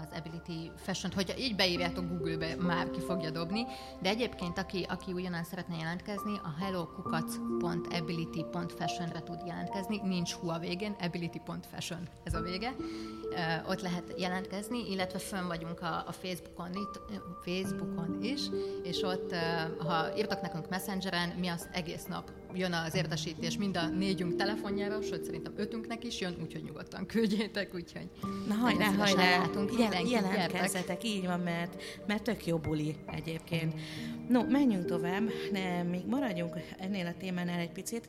[0.03, 3.67] az Ability Fashion, hogy így beírjátok Google-be, már ki fogja dobni,
[4.03, 10.97] de egyébként aki, aki ugyanán szeretne jelentkezni, a hellokukac.ability.fashion-re tud jelentkezni, nincs hu a végén,
[11.01, 12.75] ability.fashion ez a vége,
[13.69, 17.01] ott lehet jelentkezni, illetve fönn vagyunk a, a Facebookon, itt,
[17.45, 18.41] Facebookon is,
[18.83, 19.35] és ott,
[19.79, 25.03] ha írtak nekünk Messengeren, mi az egész nap jön az értesítés mind a négyünk telefonjára,
[25.03, 28.09] sőt szerintem ötünknek is jön, úgyhogy nyugodtan küldjétek, úgyhogy
[28.49, 33.75] Na hajrá, hajrá, látunk, Jel- jelentkezzetek, így van, mert, mert tök jó buli egyébként.
[34.29, 38.09] No, menjünk tovább, de még maradjunk ennél a témánál egy picit.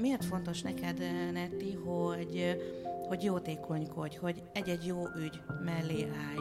[0.00, 0.98] Miért fontos neked,
[1.32, 2.56] Netti, hogy,
[3.08, 6.38] hogy jótékonykodj, hogy egy-egy jó ügy mellé állj?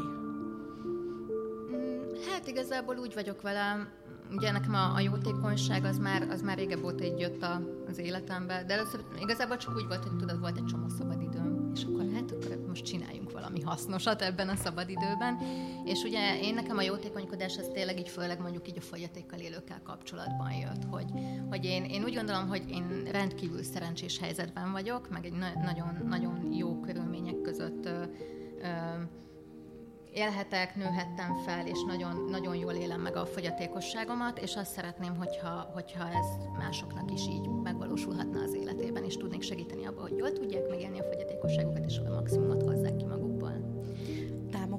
[1.72, 3.92] Mm, hát igazából úgy vagyok vele,
[4.32, 7.98] ugye nekem a, a jótékonyság az már, az már régebb óta így jött a, az
[7.98, 12.06] életembe, de először igazából csak úgy volt, hogy tudod, volt egy csomó szabadidőm, és akkor
[12.14, 15.38] hát akkor most csináljunk valami hasznosat ebben a szabadidőben.
[15.86, 19.82] És ugye én nekem a jótékonykodás az tényleg így főleg mondjuk így a fogyatékkal élőkkel
[19.84, 21.12] kapcsolatban jött, hogy,
[21.50, 25.98] hogy én, én úgy gondolom, hogy én rendkívül szerencsés helyzetben vagyok, meg egy na- nagyon,
[26.08, 28.04] nagyon jó körülmények között ö,
[28.62, 29.04] ö,
[30.18, 35.70] élhetek, nőhettem fel, és nagyon, nagyon jól élem meg a fogyatékosságomat, és azt szeretném, hogyha,
[35.74, 36.28] hogyha ez
[36.58, 41.04] másoknak is így megvalósulhatna az életében, és tudnék segíteni abban, hogy jól tudják megélni a
[41.04, 42.97] fogyatékosságukat, és a maximumot hozzák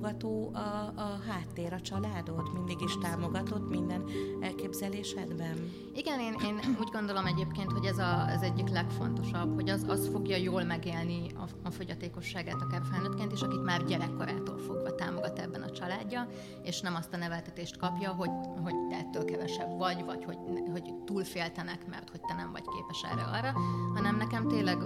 [0.09, 2.53] támogató a, a háttér, a családod?
[2.53, 4.05] Mindig is támogatott minden
[4.41, 5.73] elképzelésedben?
[5.95, 10.09] Igen, én, én úgy gondolom egyébként, hogy ez a, az egyik legfontosabb, hogy az, az
[10.13, 15.63] fogja jól megélni a, a fogyatékosságát akár felnőttként is, akit már gyerekkorától fogva támogat ebben
[15.63, 16.29] a családja,
[16.63, 18.31] és nem azt a neveltetést kapja, hogy,
[18.63, 20.39] hogy te ettől kevesebb vagy, vagy hogy,
[20.71, 23.53] hogy túlféltenek, mert hogy te nem vagy képes erre arra,
[23.95, 24.79] hanem nekem tényleg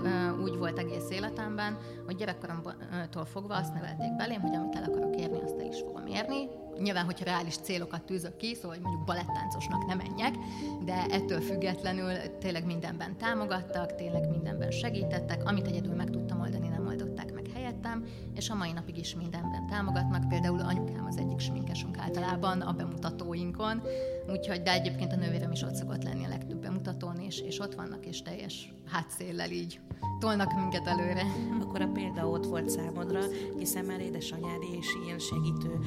[0.43, 5.41] úgy volt egész életemben, hogy gyerekkoromtól fogva azt nevelték belém, hogy amit el akarok érni,
[5.43, 6.49] azt el is fogom érni.
[6.79, 10.35] Nyilván, hogyha reális célokat tűzök ki, szóval, hogy mondjuk balettáncosnak nem menjek,
[10.85, 16.87] de ettől függetlenül tényleg mindenben támogattak, tényleg mindenben segítettek, amit egyedül meg tudtam oldani, nem
[16.87, 20.29] oldották meg helyettem, és a mai napig is mindenben támogatnak.
[20.29, 23.83] Például anyukám az egyik sminkesünk általában a bemutatóinkon,
[24.31, 27.75] úgyhogy, de egyébként a nővérem is ott szokott lenni a legtöbb bemutatón, és, és ott
[27.75, 29.81] vannak, és teljes hátszéllel így
[30.19, 31.23] tolnak minket előre.
[31.61, 33.21] Akkor a példa ott volt számodra,
[33.59, 35.79] hiszen már édesanyád is ilyen segítő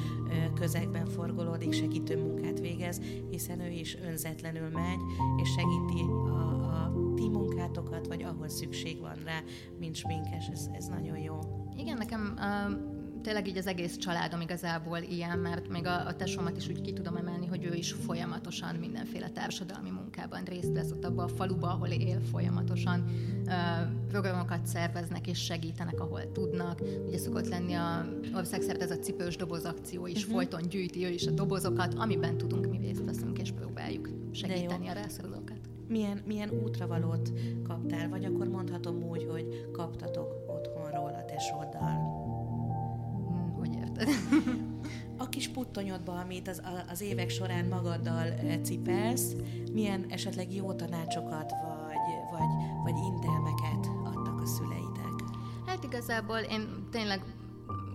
[0.54, 5.00] közegben forgolódik, segítő munkát végez, hiszen ő is önzetlenül megy,
[5.42, 9.42] és segíti a, a ti munkátokat, vagy ahol szükség van rá,
[9.78, 10.48] mint sminkes.
[10.52, 11.38] Ez, ez nagyon jó.
[11.76, 16.56] Igen, nekem uh, tényleg így az egész családom igazából ilyen, mert még a, a tesómat
[16.56, 21.04] is úgy ki tudom emelni, hogy ő is folyamatosan mindenféle társadalmi munkában részt vesz ott
[21.04, 23.04] abban a faluba, ahol él folyamatosan.
[24.08, 26.80] Programokat szerveznek és segítenek, ahol tudnak.
[27.06, 30.32] Ugye szokott lenni a országszerte ez a cipős doboz akció is, uh-huh.
[30.32, 34.92] folyton gyűjti ő is a dobozokat, amiben tudunk mi részt veszünk, és próbáljuk segíteni a
[34.92, 35.58] rászorulókat.
[35.88, 37.32] Milyen, milyen útravalót
[37.68, 41.75] kaptál, vagy akkor mondhatom úgy, hogy kaptatok otthonról a tesóddal?
[45.18, 49.34] A kis puttonyodba, amit az, az évek során magaddal eh, cipelsz,
[49.72, 52.48] milyen esetleg jó tanácsokat vagy, vagy,
[52.84, 55.24] vagy intelmeket adtak a szüleitek?
[55.66, 57.22] Hát igazából én tényleg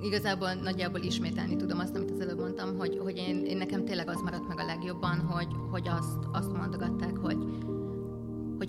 [0.01, 4.09] igazából nagyjából ismételni tudom azt, amit az előbb mondtam, hogy, hogy én, én nekem tényleg
[4.09, 7.37] az maradt meg a legjobban, hogy, hogy azt, azt mondogatták, hogy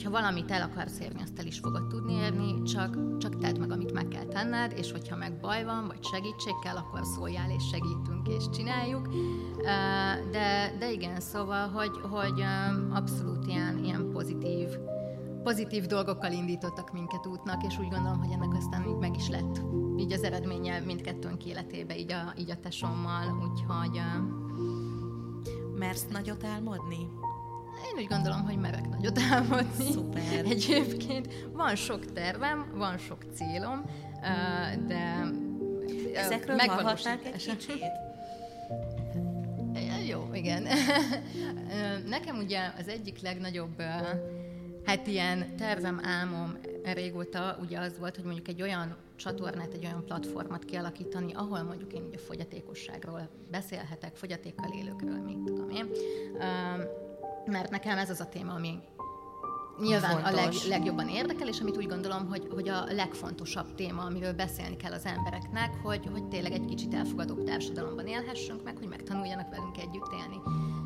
[0.03, 3.71] hogyha valamit el akarsz érni, azt el is fogod tudni érni, csak, csak tedd meg,
[3.71, 7.63] amit meg kell tenned, és hogyha meg baj van, vagy segítség kell, akkor szóljál, és
[7.69, 9.09] segítünk, és csináljuk.
[10.31, 12.43] De, de igen, szóval, hogy, hogy
[12.91, 14.69] abszolút ilyen, ilyen pozitív,
[15.43, 19.61] pozitív dolgokkal indítottak minket útnak, és úgy gondolom, hogy ennek aztán így meg is lett
[19.99, 24.01] így az eredménye mindkettőnk életébe, így a, így a tesommal, úgyhogy...
[25.75, 27.09] Mersz nagyot álmodni?
[27.85, 29.91] Én úgy gondolom, hogy merek nagyot álmodni.
[29.93, 30.45] Szuper.
[30.45, 33.85] Egyébként van sok tervem, van sok célom,
[34.87, 35.31] de
[36.15, 37.85] Ezekről hallhatnánk egy kicsit?
[40.07, 40.67] Jó, igen.
[42.09, 43.83] Nekem ugye az egyik legnagyobb
[44.85, 50.05] hát ilyen tervem, álmom régóta ugye az volt, hogy mondjuk egy olyan csatornát, egy olyan
[50.05, 55.87] platformot kialakítani, ahol mondjuk én ugye fogyatékosságról beszélhetek, fogyatékkal élőkről, mit tudom én
[57.47, 58.79] mert nekem ez az a téma, ami
[59.81, 64.33] nyilván a leg, legjobban érdekel, és amit úgy gondolom, hogy, hogy a legfontosabb téma, amiről
[64.33, 69.51] beszélni kell az embereknek, hogy, hogy tényleg egy kicsit elfogadóbb társadalomban élhessünk, meg hogy megtanuljanak
[69.51, 70.41] velünk együtt élni.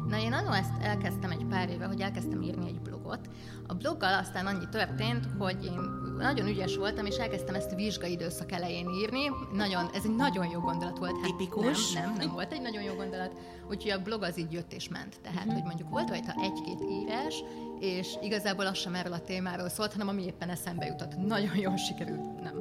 [0.08, 3.28] Na én annól ezt elkezdtem egy pár éve, hogy elkezdtem írni egy blogot.
[3.66, 5.80] A bloggal aztán annyi történt, hogy én
[6.18, 9.30] nagyon ügyes voltam, és elkezdtem ezt a vizsgai időszak elején írni.
[9.52, 11.12] Nagyon, ez egy nagyon jó gondolat volt.
[11.12, 11.92] Hát Tipikus.
[11.92, 13.32] Nem, nem, nem volt egy nagyon jó gondolat.
[13.68, 15.20] Úgyhogy a blog az így jött és ment.
[15.22, 15.54] Tehát, mm-hmm.
[15.54, 17.42] hogy mondjuk volt rajta egy-két írás,
[17.80, 21.16] és igazából az sem erről a témáról szólt, hanem ami éppen eszembe jutott.
[21.16, 22.54] Nagyon jól sikerült, nem.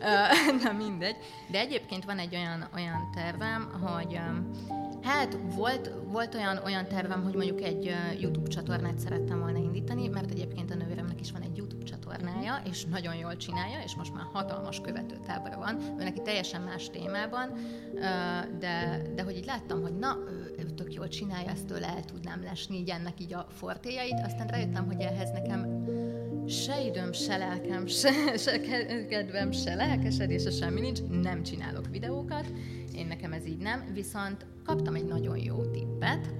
[0.64, 1.16] nem mindegy.
[1.50, 4.20] De egyébként van egy olyan, olyan tervem, hogy
[5.02, 10.30] Hát volt, volt olyan, olyan tervem, hogy mondjuk egy YouTube csatornát szerettem volna indítani, mert
[10.30, 11.58] egyébként a nővéremnek is van egy
[12.12, 16.90] csatornája, és nagyon jól csinálja, és most már hatalmas követőtábora van, ő neki teljesen más
[16.90, 17.52] témában,
[18.58, 22.04] de, de hogy így láttam, hogy na, ő, ő tök jól csinálja, ezt tőle el
[22.04, 25.84] tudnám lesni, így ennek így a fortéjait, aztán rájöttem, hogy ehhez nekem
[26.46, 28.60] se időm, se lelkem, se, se
[29.08, 32.52] kedvem, se lelkesedése, semmi nincs, nem csinálok videókat,
[32.94, 36.34] én nekem ez így nem, viszont kaptam egy nagyon jó tippet.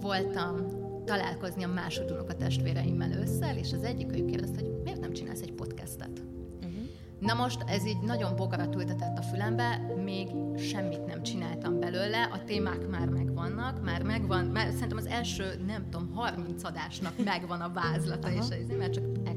[0.00, 0.77] Voltam
[1.08, 5.40] találkozni a másodunok a testvéreimmel ősszel, és az egyik ők kérdezte, hogy miért nem csinálsz
[5.40, 6.22] egy podcastet?
[6.56, 6.88] Uh-huh.
[7.18, 10.28] Na most ez így nagyon bogarat ültetett a fülembe, még
[10.58, 15.90] semmit nem csináltam belőle, a témák már megvannak, már megvan, már szerintem az első, nem
[15.90, 19.34] tudom, 30 adásnak megvan a vázlata, és ez, mert csak el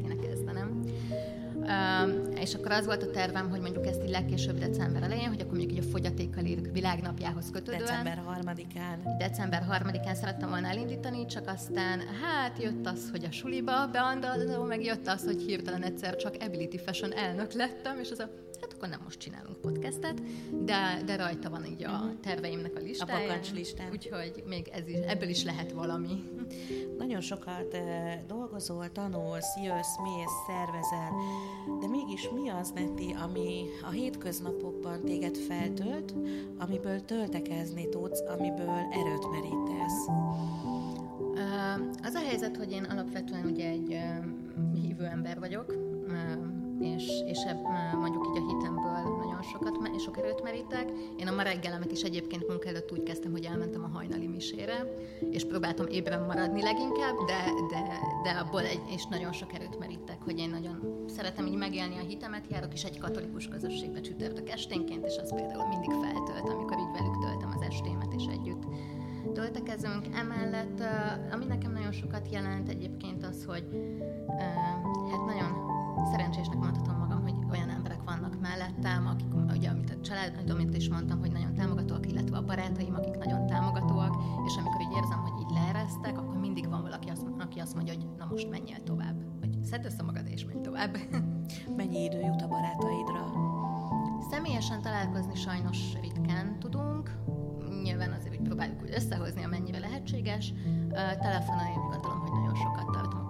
[2.39, 5.57] és akkor az volt a tervem, hogy mondjuk ezt így legkésőbb december elején, hogy akkor
[5.57, 7.79] mondjuk így a fogyatékkal ír világnapjához kötődően.
[7.79, 9.17] December harmadikán.
[9.17, 14.83] December harmadikán szerettem volna elindítani, csak aztán hát jött az, hogy a suliba beandalom, meg
[14.83, 18.29] jött az, hogy hirtelen egyszer csak Ability Fashion elnök lettem, és az a
[18.61, 20.21] hát akkor nem most csinálunk podcastet,
[20.65, 22.19] de, de rajta van így a mhm.
[22.21, 23.17] terveimnek a listája.
[23.17, 23.91] A bakancs listán.
[23.91, 26.23] Úgyhogy még ez is, ebből is lehet valami.
[26.97, 27.77] Nagyon sokat
[28.27, 31.00] dolgozol, tanulsz, jössz, mész, szervezel,
[32.21, 36.13] mégis mi az, Neti, ami a hétköznapokban téged feltölt,
[36.57, 40.07] amiből töltekezni tudsz, amiből erőt merítesz?
[42.03, 43.97] Az a helyzet, hogy én alapvetően ugye egy
[44.73, 45.75] hívő ember vagyok,
[46.81, 47.63] és, és ebb,
[47.99, 49.71] mondjuk így a hitemből nagyon sokat,
[50.01, 50.91] sok erőt merítek.
[51.17, 54.97] Én a ma reggelemet is egyébként munka előtt úgy kezdtem, hogy elmentem a hajnali misére,
[55.29, 60.21] és próbáltam ébren maradni leginkább, de, de, de abból egy, és nagyon sok erőt merítek,
[60.23, 65.05] hogy én nagyon szeretem így megélni a hitemet, járok is egy katolikus közösségbe csütörtök esténként,
[65.05, 68.63] és az például mindig feltölt, amikor így velük töltem az estémet, és együtt
[69.33, 70.05] töltekezünk.
[70.15, 70.81] Emellett,
[71.31, 73.63] ami nekem nagyon sokat jelent egyébként az, hogy
[75.11, 75.70] hát nagyon
[76.05, 80.89] szerencsésnek mondhatom magam, hogy olyan emberek vannak mellettem, akik, ugye, amit a család, amit is
[80.89, 85.41] mondtam, hogy nagyon támogatóak, illetve a barátaim, akik nagyon támogatóak, és amikor így érzem, hogy
[85.41, 88.83] így leeresztek, akkor mindig van valaki, azt, aki azt mondja, hogy na most menj el
[88.83, 90.97] tovább, hogy szedd össze magad és menj tovább.
[91.77, 93.31] Mennyi idő jut a barátaidra?
[94.29, 97.11] Személyesen találkozni sajnos ritkán tudunk,
[97.83, 100.53] nyilván azért úgy próbáljuk úgy összehozni, amennyire lehetséges.
[101.19, 103.20] Telefonon én gondolom, hogy nagyon sokat tartom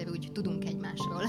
[0.00, 1.22] azért úgy tudunk egymásról.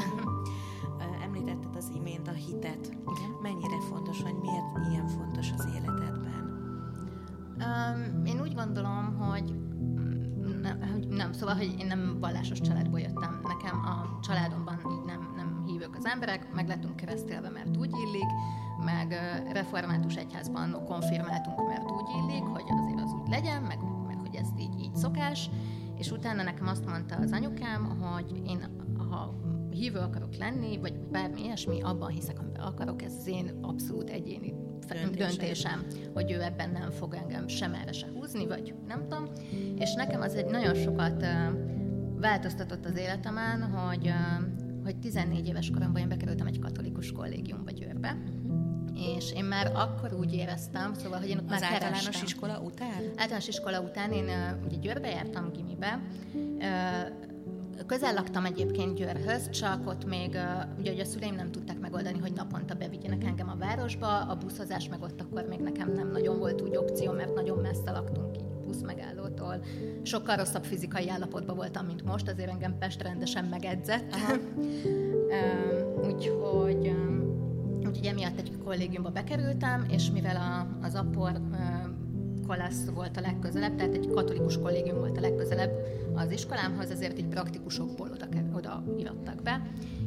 [1.23, 2.85] Említetted az imént a hitet.
[2.85, 3.31] Igen.
[3.41, 6.19] Mennyire fontos, vagy miért ilyen fontos az életedben?
[7.57, 9.55] Um, én úgy gondolom, hogy
[10.61, 13.41] nem, nem, szóval, hogy én nem vallásos családból jöttem.
[13.43, 18.27] Nekem a családomban így nem, nem hívők az emberek, meg lettünk keresztelve, mert úgy illik,
[18.85, 19.13] meg
[19.51, 24.47] református egyházban konfirmáltunk, mert úgy illik, hogy azért az úgy legyen, meg, meg hogy ez
[24.59, 25.49] így, így szokás,
[26.01, 28.65] és utána nekem azt mondta az anyukám, hogy én
[29.09, 29.35] ha
[29.69, 34.53] hívő akarok lenni, vagy bármi ilyesmi, abban hiszek, amiben akarok, ez az én abszolút egyéni
[34.87, 39.25] döntésem, döntésem hogy ő ebben nem fog engem sem erre se húzni, vagy nem tudom.
[39.77, 41.25] És nekem az egy nagyon sokat
[42.19, 44.13] változtatott az életemen, hogy,
[44.83, 48.17] hogy 14 éves koromban én bekerültem egy katolikus kollégiumba Győrbe,
[49.17, 52.25] és én már akkor úgy éreztem, szóval, hogy én ott Az már általános kerestem.
[52.25, 53.03] iskola után?
[53.15, 54.29] Általános iskola után én
[54.65, 55.99] ugye Győrbe jártam gimibe,
[57.87, 60.37] Közel laktam egyébként Győrhöz, csak ott még
[60.79, 64.89] ugye, ugye a szüleim nem tudták megoldani, hogy naponta bevigyenek engem a városba, a buszozás
[64.89, 68.43] meg ott akkor még nekem nem nagyon volt úgy opció, mert nagyon messze laktunk így
[68.65, 69.63] busz megállótól.
[70.03, 74.15] Sokkal rosszabb fizikai állapotban voltam, mint most, azért engem Pest rendesen megedzett.
[76.07, 76.95] úgyhogy
[77.87, 81.31] Úgyhogy emiatt egy kollégiumba bekerültem, és mivel a, az apor
[82.47, 85.71] kolasz volt a legközelebb, tehát egy katolikus kollégium volt a legközelebb
[86.15, 89.61] az iskolámhoz, ezért így praktikusokból oda, oda irattak be.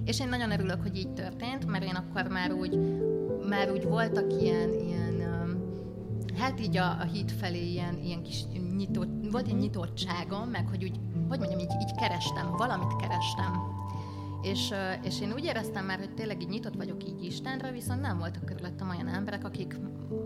[0.04, 2.78] És én nagyon örülök, hogy így történt, mert én akkor már úgy,
[3.48, 5.22] már úgy voltak ilyen, ilyen
[6.38, 8.44] hát így a, a hit felé ilyen, ilyen kis
[8.76, 13.52] nyitott, volt egy nyitottságom, meg hogy úgy, hogy mondjam, így, így kerestem, valamit kerestem.
[14.44, 18.18] És, és én úgy éreztem már, hogy tényleg így nyitott vagyok így Istenre, viszont nem
[18.18, 19.76] voltak körülöttem olyan emberek, akik,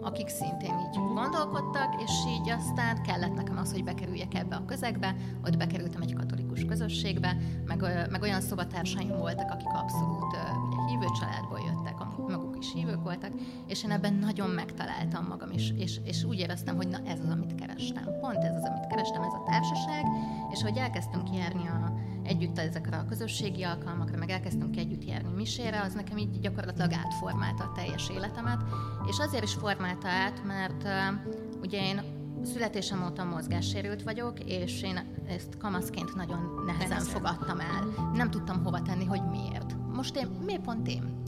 [0.02, 5.14] akik szintén így gondolkodtak, és így aztán kellett nekem az, hogy bekerüljek ebbe a közegbe,
[5.44, 10.42] ott bekerültem egy katolikus közösségbe, meg, meg olyan szobatársaim voltak, akik abszolút ugye,
[10.88, 11.98] hívő családból jöttek,
[12.28, 13.32] maguk is hívők voltak,
[13.66, 17.30] és én ebben nagyon megtaláltam magam, és, és, és úgy éreztem, hogy na ez az,
[17.30, 18.04] amit kerestem.
[18.20, 20.04] Pont ez az, amit kerestem, ez a társaság,
[20.52, 21.92] és hogy elkezdtünk járni a,
[22.28, 27.64] együtt ezekre a közösségi alkalmakra, meg elkezdtünk együtt járni misére, az nekem így gyakorlatilag átformálta
[27.64, 28.60] a teljes életemet,
[29.08, 32.00] és azért is formálta át, mert uh, ugye én
[32.44, 34.98] születésem óta mozgássérült vagyok, és én
[35.28, 37.12] ezt kamaszként nagyon nehezen Nehezen.
[37.12, 38.10] fogadtam el.
[38.14, 39.76] Nem tudtam hova tenni, hogy miért.
[39.94, 41.22] Most én, miért pont én?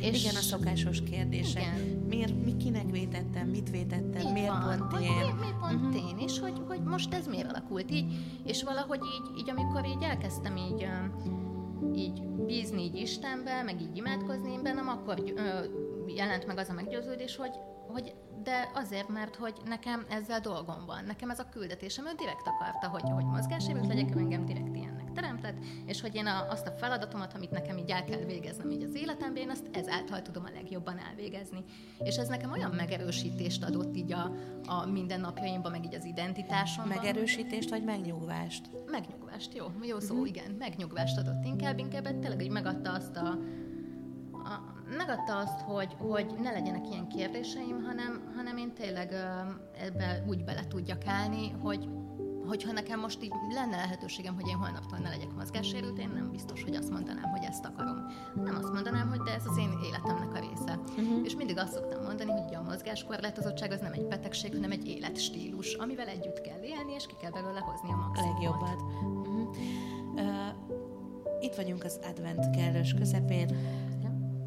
[0.00, 1.60] És Igen, a szokásos kérdése.
[1.60, 2.04] Igen.
[2.08, 5.10] Miért, mi kinek vétettem, mit vétettem, így miért van, pont én?
[5.10, 6.08] Miért, miért pont uh-huh.
[6.08, 6.18] én?
[6.18, 8.12] És hogy, hogy most ez miért alakult így?
[8.44, 10.86] És valahogy így, így amikor így elkezdtem így,
[11.94, 15.22] így bízni így Istenbe, meg így imádkozni én bennem, akkor
[16.06, 17.52] jelent meg az a meggyőződés, hogy,
[17.88, 21.04] hogy de azért, mert hogy nekem ezzel dolgom van.
[21.04, 24.91] Nekem ez a küldetésem, ő direkt akarta, hogy, hogy mozgássérült legyek, ő engem direkt ilyennek
[25.12, 25.56] teremtett,
[25.86, 28.94] és hogy én a, azt a feladatomat, amit nekem így el kell végeznem így az
[28.94, 31.64] életemben, én azt ezáltal tudom a legjobban elvégezni.
[31.98, 34.32] És ez nekem olyan megerősítést adott így a,
[34.66, 36.96] a mindennapjaimban, meg így az identitásomban.
[36.96, 38.70] Megerősítést vagy megnyugvást?
[38.86, 40.28] Megnyugvást, jó, jó szó, uh-huh.
[40.28, 43.38] igen, megnyugvást adott inkább, inkább tényleg így megadta azt a,
[44.32, 49.12] a, megadta azt, hogy, hogy ne legyenek ilyen kérdéseim, hanem, hanem én tényleg
[49.80, 51.88] ebbe úgy bele tudjak állni, hogy
[52.52, 56.62] hogyha nekem most így lenne lehetőségem, hogy én holnaptól ne legyek mozgássérült, én nem biztos,
[56.62, 58.06] hogy azt mondanám, hogy ezt akarom.
[58.34, 60.78] Nem azt mondanám, hogy de ez az én életemnek a része.
[60.78, 61.24] Uh-huh.
[61.24, 65.74] És mindig azt szoktam mondani, hogy a mozgáskorlátozottság az nem egy betegség, hanem egy életstílus,
[65.74, 68.34] amivel együtt kell élni, és ki kell belőle hozni a maximumot.
[68.34, 68.82] Legjobbat.
[68.82, 69.48] Uh-huh.
[70.14, 73.48] Uh, itt vagyunk az advent kellős közepén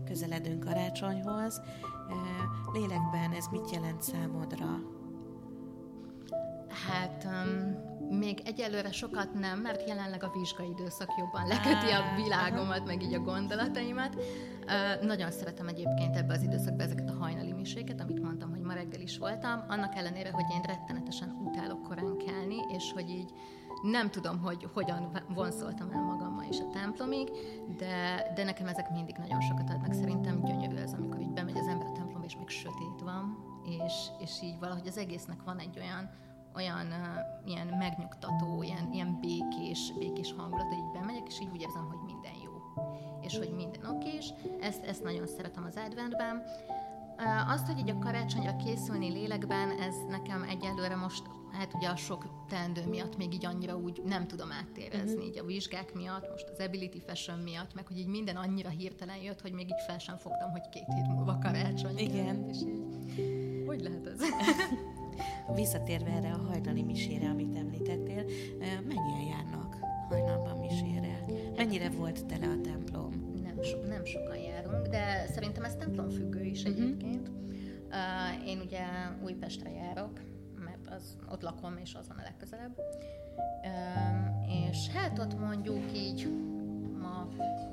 [0.05, 1.61] közeledünk karácsonyhoz.
[2.73, 4.93] Lélekben ez mit jelent számodra?
[6.87, 12.85] Hát um, még egyelőre sokat nem, mert jelenleg a vizsgai időszak jobban leköti a világomat,
[12.85, 14.15] meg így a gondolataimat.
[14.15, 18.73] Uh, nagyon szeretem egyébként ebbe az időszakban ezeket a hajnali miséket, amit mondtam, hogy ma
[18.73, 23.33] reggel is voltam, annak ellenére, hogy én rettenetesen utálok korán kelni, és hogy így
[23.81, 27.29] nem tudom, hogy hogyan vonszoltam el magammal is a templomig,
[27.77, 29.93] de, de nekem ezek mindig nagyon sokat adnak.
[29.93, 33.93] Szerintem gyönyörű ez, amikor így bemegy az ember a templomba, és még sötét van, és,
[34.19, 36.09] és így valahogy az egésznek van egy olyan,
[36.55, 41.61] olyan uh, ilyen megnyugtató, ilyen, ilyen békés, békés hangulat, hogy így bemegyek, és így úgy
[41.61, 42.51] érzem, hogy minden jó.
[43.21, 44.33] És hogy minden okés.
[44.61, 46.43] Ezt, ezt nagyon szeretem az adventben.
[47.17, 51.23] Uh, azt, hogy így a karácsonyra készülni lélekben, ez nekem egyelőre most
[51.57, 55.25] hát ugye a sok teendő miatt még így annyira úgy nem tudom áttérezni, uh-huh.
[55.25, 59.17] így a vizsgák miatt, most az Ability Fashion miatt, meg hogy így minden annyira hirtelen
[59.17, 61.97] jött, hogy még így fel sem fogtam, hogy két hét múlva karácsony.
[61.97, 62.49] Igen.
[62.49, 64.19] És így, hogy lehet ez?
[65.55, 68.23] Visszatérve erre a hajnali misére, amit említettél,
[68.59, 69.77] mennyien járnak
[70.09, 71.25] hajnalban misére?
[71.55, 73.33] Mennyire volt tele a templom?
[73.43, 76.77] Nem, so, nem sokan járunk, de szerintem ez templomfüggő is uh-huh.
[76.77, 77.31] egyébként.
[77.89, 78.83] Uh, én ugye
[79.23, 80.19] Újpestre járok,
[80.89, 82.81] az, ott lakom, és az van a legközelebb.
[84.69, 86.29] És hát ott mondjuk így
[87.01, 87.27] ma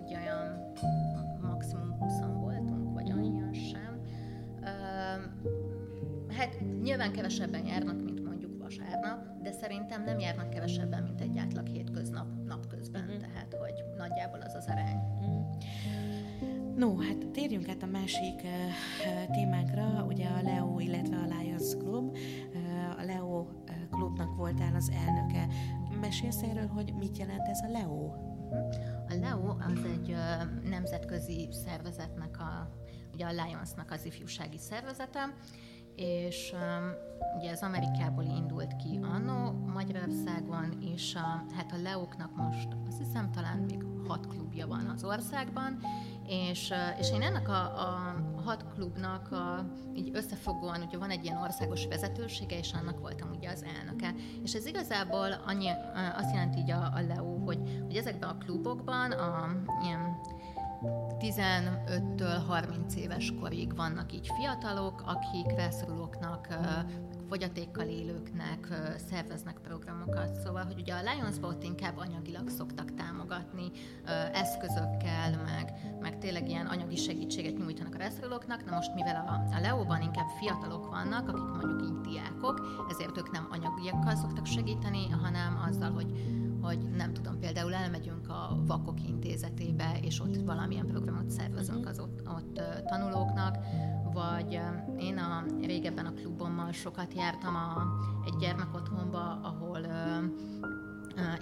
[0.05, 0.73] ugye olyan
[1.41, 4.01] maximum 20 voltunk, vagy annyian sem.
[6.37, 11.67] Hát nyilván kevesebben járnak, mint mondjuk vasárnap, de szerintem nem járnak kevesebben, mint egy átlag
[11.67, 13.21] hétköznap napközben, uh-huh.
[13.21, 15.01] tehát hogy nagyjából az az arány.
[15.21, 15.43] Uh-huh.
[16.77, 22.17] No, hát térjünk át a másik uh, témánkra, ugye a Leo, illetve a Lions Club.
[22.55, 23.47] Uh, a Leo
[23.91, 25.47] klubnak voltál az elnöke.
[26.01, 28.05] Mesélsz erről, hogy mit jelent ez a Leo?
[29.09, 32.71] A Leo az egy uh, nemzetközi szervezetnek, a,
[33.15, 35.35] ugye a Lionsnak az ifjúsági szervezete,
[35.97, 42.69] és um, ugye ez Amerikából indult ki annó, Magyarországon, és a, hát a Leóknak most
[42.89, 45.79] azt hiszem talán még hat klubja van az országban,
[46.27, 48.15] és, és én ennek a, a
[48.45, 53.51] hat klubnak a, így összefogóan, ugye van egy ilyen országos vezetősége, és annak voltam ugye
[53.51, 54.15] az elnöke.
[54.43, 55.69] És ez igazából annyi,
[56.17, 59.49] azt jelenti így a, a Leo, hogy, hogy ezekben a klubokban a
[59.85, 60.17] ilyen
[61.23, 66.49] 15-től 30 éves korig vannak így fiatalok, akik rászorulóknak
[67.29, 68.69] fogyatékkal élőknek
[69.11, 70.35] szerveznek programokat.
[70.45, 73.71] Szóval, hogy ugye a lions ott inkább anyagilag szoktak támogatni,
[74.33, 78.65] eszközökkel, meg, meg tényleg ilyen anyagi segítséget nyújtanak a reszorolóknak.
[78.65, 83.31] Na most, mivel a, a Leóban inkább fiatalok vannak, akik mondjuk így diákok, ezért ők
[83.31, 89.99] nem anyagiakkal szoktak segíteni, hanem azzal, hogy, hogy nem tudom, például elmegyünk a Vakok Intézetébe,
[90.03, 91.89] és ott valamilyen programot szervezünk mhm.
[91.89, 93.57] az ott, ott tanulóknak,
[94.13, 94.61] vagy
[94.99, 97.83] én a régebben a klubommal sokat jártam a,
[98.27, 99.87] egy gyermekotthonba, ahol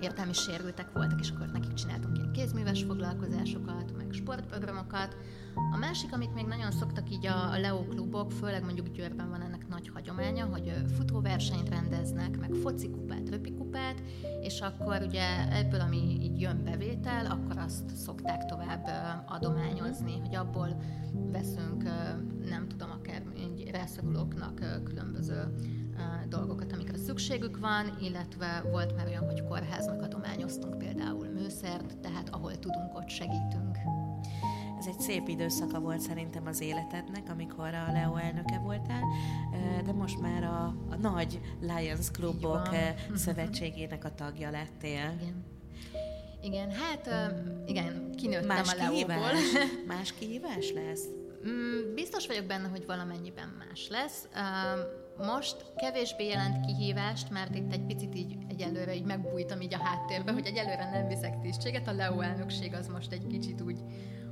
[0.00, 5.16] értelmi sérültek voltak, és akkor nekik csináltunk ilyen kézműves foglalkozásokat, meg sportprogramokat.
[5.72, 9.68] A másik, amit még nagyon szoktak így a, Leo klubok, főleg mondjuk Győrben van ennek
[9.68, 14.02] nagy hagyománya, hogy futóversenyt rendeznek, meg focikupát, röpikupát,
[14.40, 18.90] és akkor ugye ebből, ami így jön bevétel, akkor azt szokták tovább
[19.26, 20.80] adományozni, hogy abból
[21.12, 21.82] veszünk,
[22.48, 23.22] nem tudom, akár
[23.72, 25.54] rászorulóknak különböző
[26.30, 26.59] amikre
[27.20, 33.08] szükségük van, illetve volt már olyan, hogy kórháznak adományoztunk például műszert, tehát ahol tudunk, ott
[33.08, 33.76] segítünk.
[34.78, 39.02] Ez egy szép időszaka volt szerintem az életednek, amikor a Leo elnöke voltál,
[39.84, 42.68] de most már a, a nagy Lions Clubok
[43.24, 45.14] szövetségének a tagja lettél.
[45.20, 45.44] Igen.
[46.42, 47.10] Igen, hát
[47.66, 49.32] igen, kinőttem más a Leóból.
[49.86, 51.04] Más kihívás lesz?
[51.48, 54.28] Mm, biztos vagyok benne, hogy valamennyiben más lesz.
[55.26, 60.32] Most kevésbé jelent kihívást, mert itt egy picit így egyelőre így megbújtam így a háttérbe,
[60.32, 61.88] hogy egyelőre nem viszek tisztséget.
[61.88, 63.80] A Leo elnökség az most egy kicsit úgy,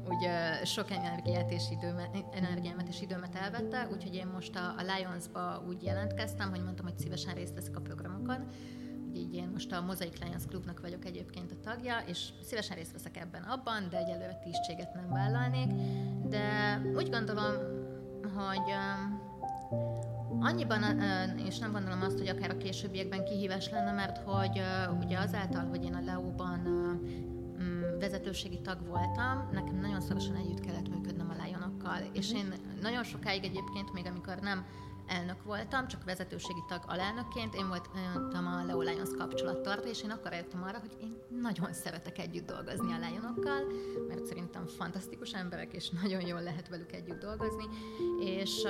[0.08, 0.28] úgy
[0.64, 5.82] sok energiát és időmet, energiámat és időmet elvette, úgyhogy én most a, a Lions-ba úgy
[5.82, 8.46] jelentkeztem, hogy mondtam, hogy szívesen részt veszek a programokon.
[9.14, 13.16] így én most a Mosaic Lions Clubnak vagyok egyébként a tagja, és szívesen részt veszek
[13.16, 15.72] ebben abban, de egyelőre tisztséget nem vállalnék.
[16.28, 17.54] De úgy gondolom,
[18.34, 18.72] hogy
[20.40, 21.00] Annyiban,
[21.46, 24.62] és nem gondolom azt, hogy akár a későbbiekben kihívás lenne, mert hogy
[25.04, 26.58] ugye azáltal, hogy én a Leóban
[27.62, 33.04] mm, vezetőségi tag voltam, nekem nagyon szorosan együtt kellett működnöm a Lionokkal, és én nagyon
[33.04, 34.66] sokáig egyébként, még amikor nem
[35.06, 40.32] elnök voltam, csak vezetőségi tag alelnökként, én voltam a Leo Lions kapcsolattartó, és én akkor
[40.32, 43.62] értem arra, hogy én nagyon szeretek együtt dolgozni a Lionokkal,
[44.08, 47.64] mert szerintem fantasztikus emberek, és nagyon jól lehet velük együtt dolgozni,
[48.20, 48.62] és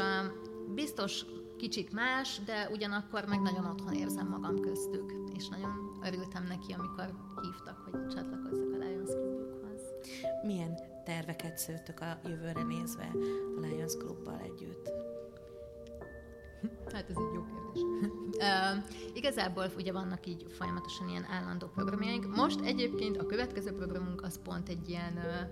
[0.74, 1.24] biztos
[1.58, 7.14] kicsit más, de ugyanakkor meg nagyon otthon érzem magam köztük, és nagyon örültem neki, amikor
[7.42, 9.82] hívtak, hogy csatlakozzak a Lions Clubjukhoz.
[10.42, 13.10] Milyen terveket szőttök a jövőre nézve
[13.56, 14.90] a Lions Clubbal együtt?
[16.92, 17.82] Hát ez egy jó kérdés.
[18.48, 22.36] uh, igazából ugye vannak így folyamatosan ilyen állandó programjaink.
[22.36, 25.50] Most egyébként a következő programunk az pont egy ilyen uh,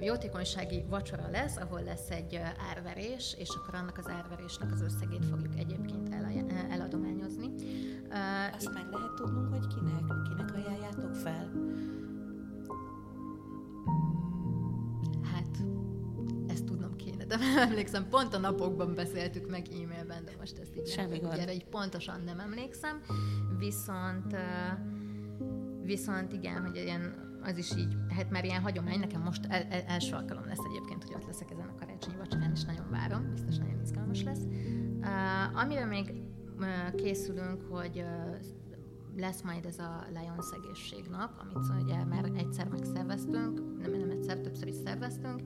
[0.00, 2.40] jótékonysági vacsora lesz, ahol lesz egy
[2.70, 6.32] árverés, és akkor annak az árverésnek az összegét fogjuk egyébként el,
[6.70, 7.50] eladományozni.
[8.54, 11.52] Azt meg lehet tudnunk, hogy kinek, kinek ajánljátok fel?
[15.32, 15.56] Hát,
[16.48, 20.76] ezt tudnom kéne, de nem emlékszem, pont a napokban beszéltük meg e-mailben, de most ezt
[20.76, 23.00] így Semmi nem, erre így pontosan nem emlékszem.
[23.58, 24.36] Viszont
[25.82, 29.80] viszont igen, hogy ilyen az is így, hát már ilyen hagyomány, nekem most el, el,
[29.80, 33.58] első alkalom lesz egyébként, hogy ott leszek ezen a karácsonyi vacsorán, és nagyon várom, biztos
[33.58, 34.42] nagyon izgalmas lesz.
[35.00, 36.12] Uh, amire még
[36.58, 38.59] uh, készülünk, hogy uh,
[39.16, 44.68] lesz majd ez a Lions egészségnap, amit ugye már egyszer megszerveztünk, nem, nem egyszer, többször
[44.68, 45.40] is szerveztünk.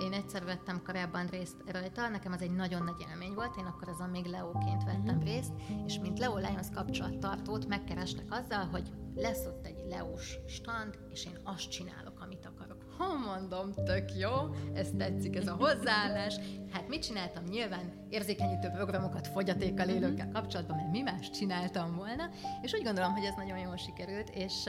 [0.00, 3.88] Én egyszer vettem korábban részt rajta, nekem az egy nagyon nagy élmény volt, én akkor
[3.88, 5.24] azon még Leóként vettem uh-huh.
[5.24, 5.52] részt,
[5.86, 11.38] és mint Leo Lions kapcsolattartót megkerestek azzal, hogy lesz ott egy leós stand, és én
[11.44, 12.84] azt csinálok, amit akarok.
[12.98, 14.30] Ha mondom, tök jó,
[14.74, 16.36] ez tetszik, ez a hozzáállás.
[16.76, 17.44] Hát mit csináltam?
[17.44, 22.28] Nyilván érzékenyítő programokat fogyatékkal élőkkel kapcsolatban, mert mi más csináltam volna,
[22.62, 24.64] és úgy gondolom, hogy ez nagyon jól sikerült, és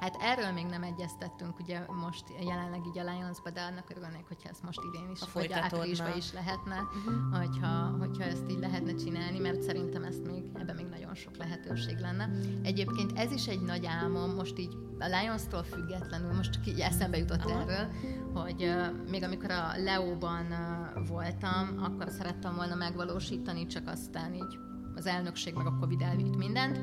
[0.00, 4.48] hát erről még nem egyeztettünk ugye most jelenleg így a Lions-ba, de annak örülnék, hogyha
[4.48, 7.38] ezt most idén is, vagy áprilisban is lehetne, uh-huh.
[7.38, 11.98] hogyha, hogyha ezt így lehetne csinálni, mert szerintem ezt még, ebben még nagyon sok lehetőség
[11.98, 12.30] lenne.
[12.62, 17.16] Egyébként ez is egy nagy álmom, most így a Lions-tól függetlenül, most csak így eszembe
[17.16, 17.60] jutott Aha.
[17.60, 17.90] erről,
[18.34, 18.74] hogy
[19.10, 24.58] még amikor a Leóban uh, voltam, akkor szerettem volna megvalósítani, csak aztán így
[24.94, 26.80] az elnökség meg a Covid elvitt mindent.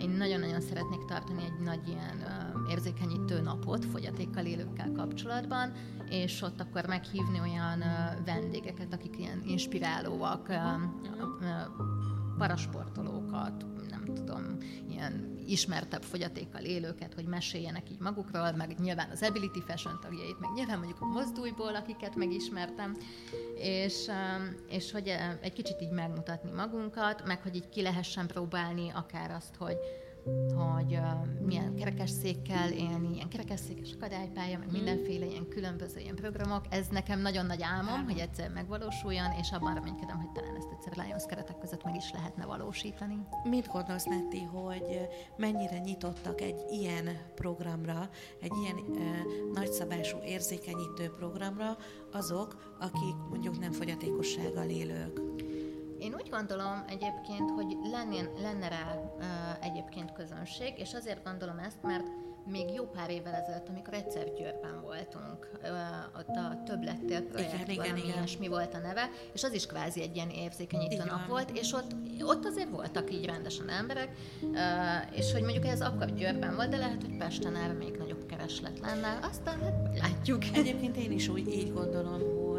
[0.00, 2.24] Én nagyon-nagyon szeretnék tartani egy nagy ilyen
[2.68, 5.72] érzékenyítő napot fogyatékkal élőkkel kapcsolatban,
[6.08, 7.82] és ott akkor meghívni olyan
[8.24, 10.52] vendégeket, akik ilyen inspirálóak,
[12.38, 13.64] parasportolókat,
[14.14, 14.56] tudom,
[14.90, 20.50] ilyen ismertebb fogyatékkal élőket, hogy meséljenek így magukról, meg nyilván az Ability Fashion tagjait, meg
[20.54, 22.96] nyilván mondjuk a mozduljból, akiket megismertem,
[23.56, 24.10] és,
[24.68, 25.08] és hogy
[25.40, 29.76] egy kicsit így megmutatni magunkat, meg hogy így ki lehessen próbálni akár azt, hogy
[30.54, 36.64] hogy uh, milyen kerekesszékkel élni, ilyen kerekesszékes akadálypálya, meg mindenféle ilyen különböző ilyen programok.
[36.70, 41.04] Ez nekem nagyon nagy álmom, hogy egyszer megvalósuljon, és abban reménykedem, hogy talán ezt egyszer
[41.04, 43.26] Lions keretek között meg is lehetne valósítani.
[43.44, 47.04] Mit gondolsz, Netti, hogy mennyire nyitottak egy ilyen
[47.34, 48.08] programra,
[48.40, 48.98] egy ilyen uh,
[49.54, 51.76] nagyszabású érzékenyítő programra
[52.12, 55.20] azok, akik mondjuk nem fogyatékossággal élők?
[56.00, 61.82] Én úgy gondolom egyébként, hogy lenne, lenne rá uh, egyébként közönség, és azért gondolom ezt,
[61.82, 62.06] mert
[62.46, 65.50] még jó pár évvel ezelőtt, amikor egyszer Győrben voltunk,
[66.18, 68.24] ott a többlettél projekt, igen, igen, valami igen.
[68.38, 71.94] mi volt a neve, és az is kvázi egy ilyen érzékenyítő nap volt, és ott,
[72.20, 74.16] ott azért voltak így rendesen emberek,
[75.12, 78.78] és hogy mondjuk ez akkor Győrben volt, de lehet, hogy Pesten erre még nagyobb kereslet
[78.78, 80.44] lenne, aztán hát látjuk.
[80.54, 82.49] Egyébként én is úgy így gondolom, hogy,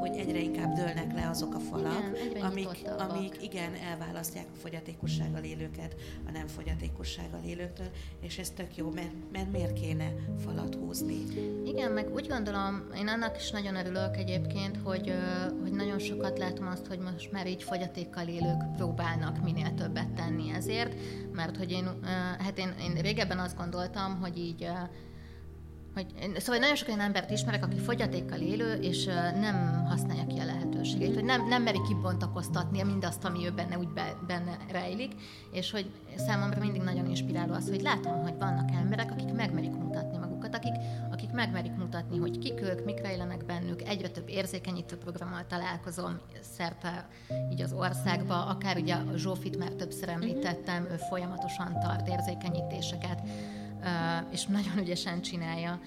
[0.00, 5.42] hogy egyre inkább dőlnek le azok a falak, igen, amik, amik igen elválasztják a fogyatékossággal
[5.42, 5.94] élőket
[6.26, 7.86] a nem fogyatékossággal élőktől,
[8.20, 10.12] és ez tök jó, mert, mert miért kéne
[10.44, 11.22] falat húzni?
[11.64, 15.12] Igen, meg úgy gondolom, én annak is nagyon örülök egyébként, hogy,
[15.62, 20.50] hogy nagyon sokat látom azt, hogy most már így fogyatékkal élők próbálnak minél többet tenni
[20.50, 20.94] ezért,
[21.32, 21.88] mert hogy én,
[22.38, 24.68] hát én, én régebben azt gondoltam, hogy így
[25.98, 29.04] hogy, szóval nagyon sok olyan embert ismerek, aki fogyatékkal élő, és
[29.40, 33.88] nem használja ki a lehetőségét, hogy nem, nem meri kibontakoztatni mindazt, ami ő benne úgy
[33.88, 35.12] be, benne rejlik,
[35.52, 40.18] és hogy számomra mindig nagyon inspiráló az, hogy látom, hogy vannak emberek, akik megmerik mutatni
[40.18, 40.74] magukat, akik,
[41.10, 46.20] akik megmerik mutatni, hogy kik ők, mik rejlenek bennük, egyre több érzékenyítő programmal találkozom
[46.56, 47.08] szerte
[47.50, 53.20] így az országba, akár ugye a Zsófit már többször említettem, ő folyamatosan tart érzékenyítéseket,
[54.30, 55.80] és nagyon ügyesen csinálja.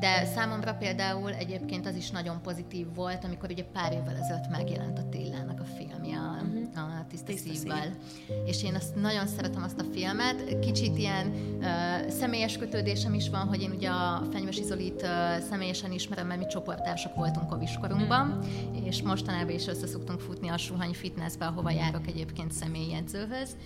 [0.00, 4.98] De számomra például egyébként az is nagyon pozitív volt, amikor ugye pár évvel ezelőtt megjelent
[4.98, 7.00] a Tillának a filmje a, uh-huh.
[7.00, 7.82] a Tiszta, Tiszta Szívvel.
[7.82, 8.36] Szív.
[8.46, 10.58] És én azt nagyon szeretem azt a filmet.
[10.58, 11.26] Kicsit ilyen
[11.58, 16.40] uh, személyes kötődésem is van, hogy én ugye a Fenyves Izolit uh, személyesen ismerem, mert
[16.40, 18.86] mi csoportársak voltunk a viskorunkban, uh-huh.
[18.86, 23.56] és mostanában is összeszoktunk futni a Suhany Fitnessbe, ahova járok egyébként személyjegyzőhöz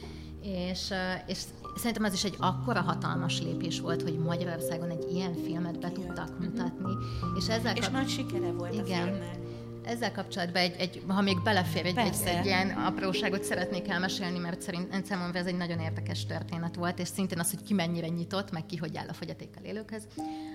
[0.43, 0.93] és,
[1.27, 1.39] és
[1.77, 6.39] szerintem ez is egy akkora hatalmas lépés volt, hogy Magyarországon egy ilyen filmet be tudtak
[6.41, 6.93] mutatni.
[7.39, 7.93] És, ezzel és kap...
[7.93, 8.85] nagy sikere volt igen.
[8.85, 9.41] a filmnek.
[9.85, 14.63] Ezzel kapcsolatban, egy, egy, ha még belefér egy, egy, egy ilyen apróságot szeretnék elmesélni, mert
[14.63, 18.51] szerint számomra ez egy nagyon érdekes történet volt, és szintén az, hogy ki mennyire nyitott,
[18.51, 20.07] meg ki hogy áll a fogyatékkal élőkhez.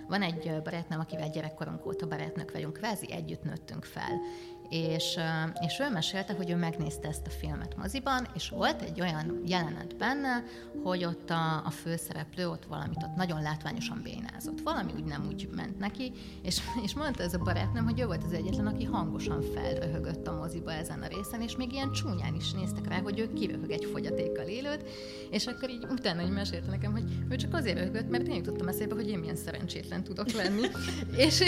[0.08, 4.22] Van egy barátnőm, akivel gyerekkorunk óta barátnők vagyunk, kvázi együtt nőttünk fel,
[4.70, 5.20] és,
[5.66, 9.98] és ő mesélte, hogy ő megnézte ezt a filmet moziban, és volt egy olyan jelenet
[9.98, 10.44] benne,
[10.84, 14.62] hogy ott a, a főszereplő ott valamit ott nagyon látványosan bénázott.
[14.64, 16.12] Valami úgy nem úgy ment neki,
[16.44, 20.36] és, és mondta ez a barátnőm, hogy ő volt az egyetlen, aki hangosan felröhögött a
[20.36, 23.86] moziba ezen a részen, és még ilyen csúnyán is néztek rá, hogy ő kiröhög egy
[23.86, 24.90] fogyatékkal élőt,
[25.32, 28.68] és akkor így utána hogy mesélte nekem, hogy ő csak azért röhögött, mert én jutottam
[28.68, 30.68] eszébe, hogy én milyen szerencsétlen tudok lenni.
[31.26, 31.44] és,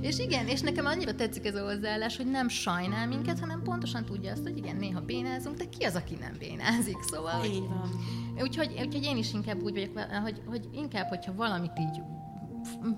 [0.00, 3.62] és igen, és nekem annyira tetszik ez a hozzáállás, hogy hogy nem sajnál minket, hanem
[3.62, 7.44] pontosan tudja azt, hogy igen, néha bénázunk, de ki az, aki nem bénázik, szóval...
[7.44, 7.90] Így van.
[8.40, 12.00] Úgyhogy, úgyhogy én is inkább úgy vagyok, hogy, hogy inkább, hogyha valamit így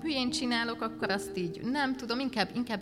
[0.01, 2.81] hülyén csinálok, akkor azt így nem tudom, inkább, inkább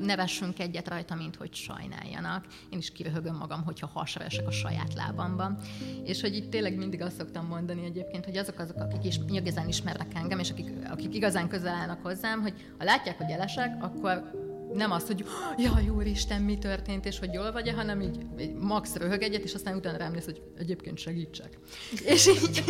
[0.00, 2.46] nevessünk egyet rajta, mint hogy sajnáljanak.
[2.70, 5.58] Én is kiröhögöm magam, hogyha hasra esek a saját lábamban.
[6.04, 9.68] És hogy itt tényleg mindig azt szoktam mondani egyébként, hogy azok azok, akik is igazán
[9.68, 14.50] ismernek engem, és akik, akik igazán közel állnak hozzám, hogy ha látják, hogy elesek, akkor
[14.74, 15.24] nem az, hogy
[15.58, 19.54] jaj, úristen, mi történt, és hogy jól vagy hanem így, így max röhög egyet, és
[19.54, 21.58] aztán utána rám néz, hogy egyébként segítsek.
[22.04, 22.64] és így,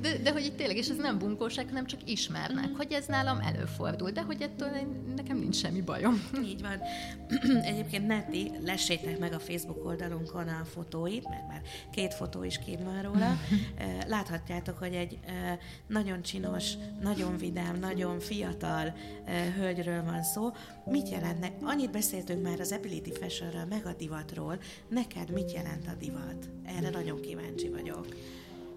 [0.00, 2.74] de, de, hogy itt tényleg, és ez nem bunkóság, hanem csak ismernek, mm.
[2.76, 4.68] hogy ez nálam előfordul, de hogy ettől
[5.16, 6.28] nekem nincs semmi bajom.
[6.44, 6.80] Így van.
[7.62, 11.62] egyébként Neti, lessétek meg a Facebook oldalunkon a fotóit, mert már
[11.92, 13.36] két fotó is kint van róla.
[14.06, 15.18] Láthatjátok, hogy egy
[15.86, 16.72] nagyon csinos,
[17.02, 18.94] nagyon vidám, nagyon fiatal
[19.56, 20.50] hölgyről van szó.
[20.84, 21.52] Mit jelentnek?
[21.62, 24.58] Annyit beszéltünk már az Ability Fashionről, meg a divatról.
[24.88, 26.48] Neked mit jelent a divat?
[26.64, 28.06] Erre nagyon kíváncsi vagyok.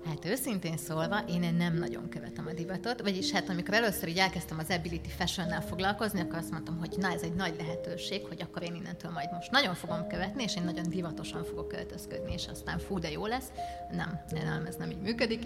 [0.05, 4.59] Hát őszintén szólva, én nem nagyon követem a divatot, vagyis hát amikor először így elkezdtem
[4.59, 8.63] az Ability Fashion-nel foglalkozni, akkor azt mondtam, hogy na ez egy nagy lehetőség, hogy akkor
[8.63, 12.79] én innentől majd most nagyon fogom követni, és én nagyon divatosan fogok költözködni, és aztán
[12.79, 13.51] fú, de jó lesz.
[13.91, 15.45] Nem, nem, ez nem így működik.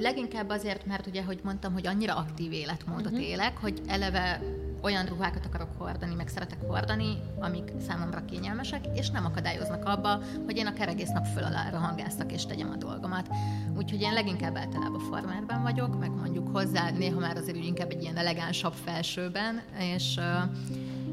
[0.00, 3.28] Leginkább azért, mert ugye, hogy mondtam, hogy annyira aktív életmódot uh-huh.
[3.28, 4.40] élek, hogy eleve
[4.82, 10.56] olyan ruhákat akarok hordani, meg szeretek hordani, amik számomra kényelmesek, és nem akadályoznak abba, hogy
[10.56, 13.28] én akár egész nap föl alá hangásztak és tegyem a dolgomat.
[13.76, 18.02] Úgyhogy én leginkább általában farmerben vagyok, meg mondjuk hozzá néha már azért úgy inkább egy
[18.02, 20.20] ilyen elegánsabb felsőben, és,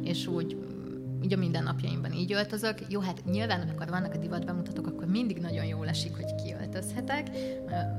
[0.03, 0.68] és úgy
[1.23, 2.79] így a mindennapjaimban így öltözök.
[2.87, 7.29] Jó, hát nyilván, amikor vannak a divat bemutatók, akkor mindig nagyon jól esik, hogy kiöltözhetek.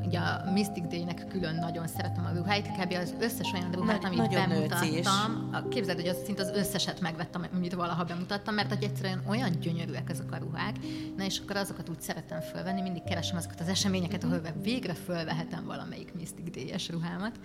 [0.07, 2.93] Ugye a Mystic Day-nek külön nagyon szeretem a ruháit, kb.
[2.93, 5.69] az összes olyan ruhát, amit nagyon bemutattam.
[5.69, 10.11] Képzeld, hogy az szinte az összeset megvettem, amit valaha bemutattam, mert hogy egyszerűen olyan gyönyörűek
[10.11, 10.77] ezek a ruhák.
[11.17, 15.65] Na és akkor azokat úgy szeretem fölvenni, mindig keresem azokat az eseményeket, ahol végre fölvehetem
[15.65, 17.41] valamelyik Mystic Day-es ruhámat.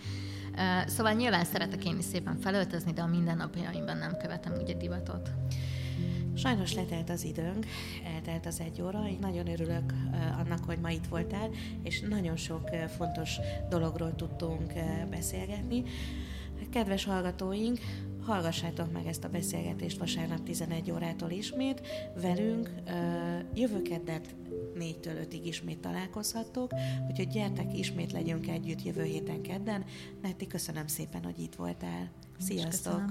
[0.87, 5.29] Szóval nyilván szeretek én is szépen felöltözni, de a mindennapjaimban nem követem ugye divatot.
[6.35, 7.65] Sajnos letelt az időnk,
[8.13, 9.93] eltelt az egy óra, így nagyon örülök
[10.37, 11.49] annak, hogy ma itt voltál,
[11.83, 13.37] és nagyon sok fontos
[13.69, 14.73] dologról tudtunk
[15.09, 15.83] beszélgetni.
[16.69, 17.79] Kedves hallgatóink,
[18.21, 21.81] hallgassátok meg ezt a beszélgetést vasárnap 11 órától ismét
[22.21, 22.73] velünk.
[23.53, 24.35] Jövő keddet
[24.79, 26.71] 4-től 5-ig ismét találkozhattok,
[27.09, 29.83] úgyhogy gyertek, ismét legyünk együtt jövő héten kedden.
[30.21, 32.11] Netti, köszönöm szépen, hogy itt voltál.
[32.39, 33.01] Sziasztok!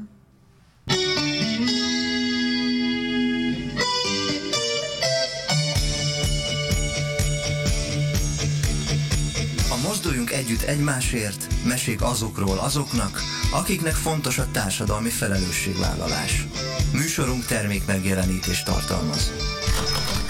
[9.86, 13.20] Mozduljunk együtt egymásért, mesék azokról azoknak,
[13.52, 16.46] akiknek fontos a társadalmi felelősségvállalás.
[16.92, 19.32] Műsorunk termék megjelenítés tartalmaz.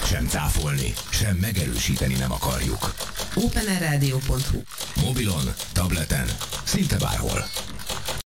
[0.05, 2.93] Sem cáfolni, sem megerősíteni nem akarjuk.
[3.35, 4.61] OpenRadio.hu
[5.05, 6.27] Mobilon, tableten,
[6.63, 7.45] szinte bárhol.